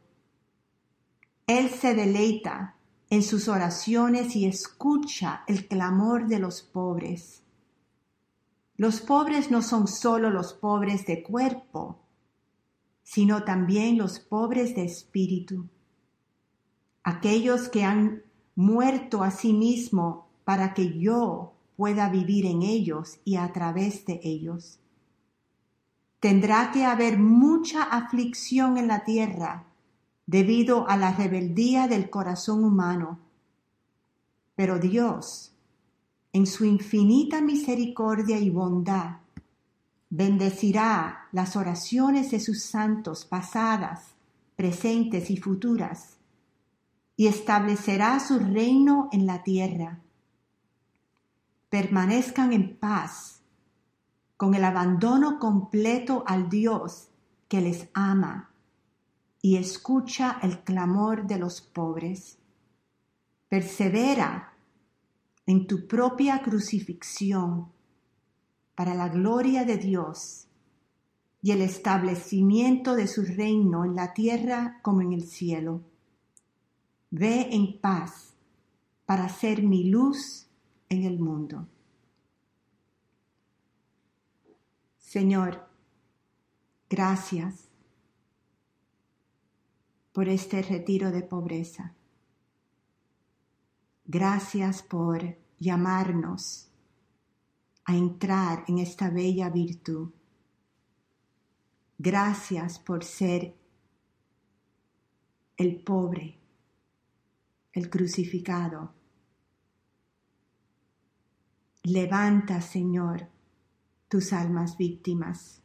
Él 1.47 1.69
se 1.69 1.93
deleita 1.93 2.75
en 3.09 3.23
sus 3.23 3.47
oraciones 3.47 4.35
y 4.35 4.45
escucha 4.45 5.43
el 5.47 5.67
clamor 5.67 6.27
de 6.27 6.39
los 6.39 6.61
pobres. 6.61 7.43
Los 8.75 9.01
pobres 9.01 9.49
no 9.51 9.61
son 9.61 9.87
solo 9.87 10.29
los 10.29 10.53
pobres 10.53 11.05
de 11.05 11.23
cuerpo, 11.23 11.99
sino 13.03 13.43
también 13.43 13.97
los 13.97 14.19
pobres 14.19 14.75
de 14.75 14.85
espíritu, 14.85 15.67
aquellos 17.03 17.67
que 17.69 17.83
han 17.83 18.23
muerto 18.55 19.23
a 19.23 19.31
sí 19.31 19.53
mismo 19.53 20.29
para 20.43 20.73
que 20.73 20.99
yo 20.99 21.53
pueda 21.75 22.09
vivir 22.09 22.45
en 22.45 22.61
ellos 22.61 23.19
y 23.25 23.37
a 23.37 23.51
través 23.51 24.05
de 24.05 24.19
ellos. 24.23 24.79
Tendrá 26.19 26.71
que 26.71 26.85
haber 26.85 27.17
mucha 27.17 27.83
aflicción 27.83 28.77
en 28.77 28.87
la 28.87 29.03
tierra 29.03 29.68
debido 30.29 30.87
a 30.87 30.95
la 30.95 31.11
rebeldía 31.11 31.87
del 31.87 32.11
corazón 32.11 32.63
humano. 32.63 33.17
Pero 34.55 34.77
Dios, 34.77 35.53
en 36.33 36.45
su 36.45 36.65
infinita 36.65 37.41
misericordia 37.41 38.37
y 38.37 38.51
bondad, 38.51 39.21
bendecirá 40.11 41.29
las 41.31 41.55
oraciones 41.55 42.29
de 42.29 42.39
sus 42.39 42.61
santos 42.61 43.25
pasadas, 43.25 44.13
presentes 44.55 45.31
y 45.31 45.37
futuras, 45.37 46.17
y 47.15 47.25
establecerá 47.25 48.19
su 48.19 48.37
reino 48.37 49.09
en 49.11 49.25
la 49.25 49.41
tierra. 49.41 49.97
Permanezcan 51.71 52.53
en 52.53 52.77
paz, 52.77 53.41
con 54.37 54.53
el 54.53 54.63
abandono 54.63 55.39
completo 55.39 56.23
al 56.27 56.49
Dios 56.49 57.07
que 57.47 57.61
les 57.61 57.89
ama 57.95 58.48
y 59.41 59.57
escucha 59.57 60.39
el 60.41 60.63
clamor 60.63 61.25
de 61.25 61.39
los 61.39 61.61
pobres. 61.61 62.37
Persevera 63.47 64.53
en 65.45 65.65
tu 65.65 65.87
propia 65.87 66.41
crucifixión 66.41 67.71
para 68.75 68.93
la 68.93 69.09
gloria 69.09 69.65
de 69.65 69.77
Dios 69.77 70.47
y 71.41 71.51
el 71.51 71.61
establecimiento 71.61 72.95
de 72.95 73.07
su 73.07 73.23
reino 73.23 73.85
en 73.85 73.95
la 73.95 74.13
tierra 74.13 74.79
como 74.81 75.01
en 75.01 75.13
el 75.13 75.23
cielo. 75.23 75.81
Ve 77.11 77.47
en 77.51 77.79
paz 77.79 78.33
para 79.05 79.29
ser 79.29 79.63
mi 79.63 79.85
luz 79.85 80.47
en 80.89 81.03
el 81.03 81.19
mundo. 81.19 81.67
Señor, 84.97 85.67
gracias 86.87 87.68
por 90.19 90.27
este 90.27 90.61
retiro 90.61 91.11
de 91.11 91.21
pobreza. 91.21 91.95
Gracias 94.03 94.83
por 94.83 95.37
llamarnos 95.59 96.67
a 97.85 97.95
entrar 97.95 98.65
en 98.67 98.79
esta 98.79 99.09
bella 99.09 99.49
virtud. 99.49 100.11
Gracias 101.97 102.79
por 102.79 103.05
ser 103.05 103.55
el 105.55 105.81
pobre, 105.81 106.37
el 107.71 107.89
crucificado. 107.89 108.93
Levanta, 111.83 112.59
Señor, 112.59 113.29
tus 114.09 114.33
almas 114.33 114.77
víctimas, 114.77 115.61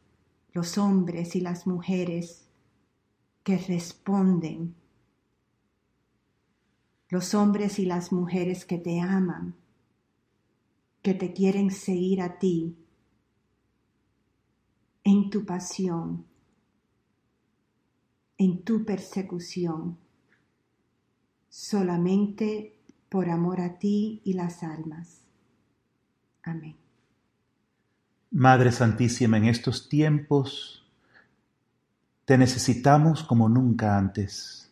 los 0.53 0.77
hombres 0.77 1.35
y 1.35 1.41
las 1.41 1.67
mujeres 1.67 2.44
que 3.45 3.59
responden, 3.59 4.73
los 7.09 7.35
hombres 7.35 7.77
y 7.77 7.85
las 7.85 8.11
mujeres 8.11 8.65
que 8.65 8.79
te 8.79 8.99
aman, 8.99 9.53
que 11.03 11.13
te 11.13 11.31
quieren 11.31 11.69
seguir 11.69 12.23
a 12.23 12.39
ti 12.39 12.75
en 15.03 15.29
tu 15.29 15.45
pasión, 15.45 16.25
en 18.39 18.63
tu 18.63 18.83
persecución, 18.83 19.99
solamente 21.47 22.79
por 23.09 23.29
amor 23.29 23.61
a 23.61 23.77
ti 23.77 24.21
y 24.25 24.33
las 24.33 24.63
almas. 24.63 25.21
Amén. 26.41 26.75
Madre 28.31 28.71
Santísima, 28.71 29.37
en 29.37 29.45
estos 29.45 29.87
tiempos 29.87 30.84
te 32.25 32.37
necesitamos 32.39 33.23
como 33.23 33.47
nunca 33.47 33.97
antes. 33.97 34.71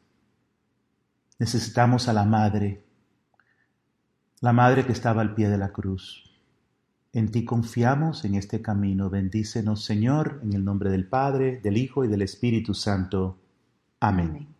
Necesitamos 1.38 2.08
a 2.08 2.14
la 2.14 2.26
Madre, 2.26 2.84
la 4.42 4.54
Madre 4.54 4.86
que 4.86 4.92
estaba 4.92 5.22
al 5.22 5.36
pie 5.36 5.50
de 5.50 5.58
la 5.58 5.72
cruz. 5.72 6.32
En 7.14 7.30
ti 7.30 7.46
confiamos 7.46 8.26
en 8.26 8.36
este 8.36 8.62
camino. 8.62 9.10
Bendícenos, 9.10 9.86
Señor, 9.86 10.40
en 10.44 10.54
el 10.54 10.66
nombre 10.66 10.90
del 10.90 11.08
Padre, 11.08 11.60
del 11.62 11.78
Hijo 11.78 12.04
y 12.04 12.08
del 12.08 12.24
Espíritu 12.24 12.74
Santo. 12.74 13.38
Amén. 14.00 14.53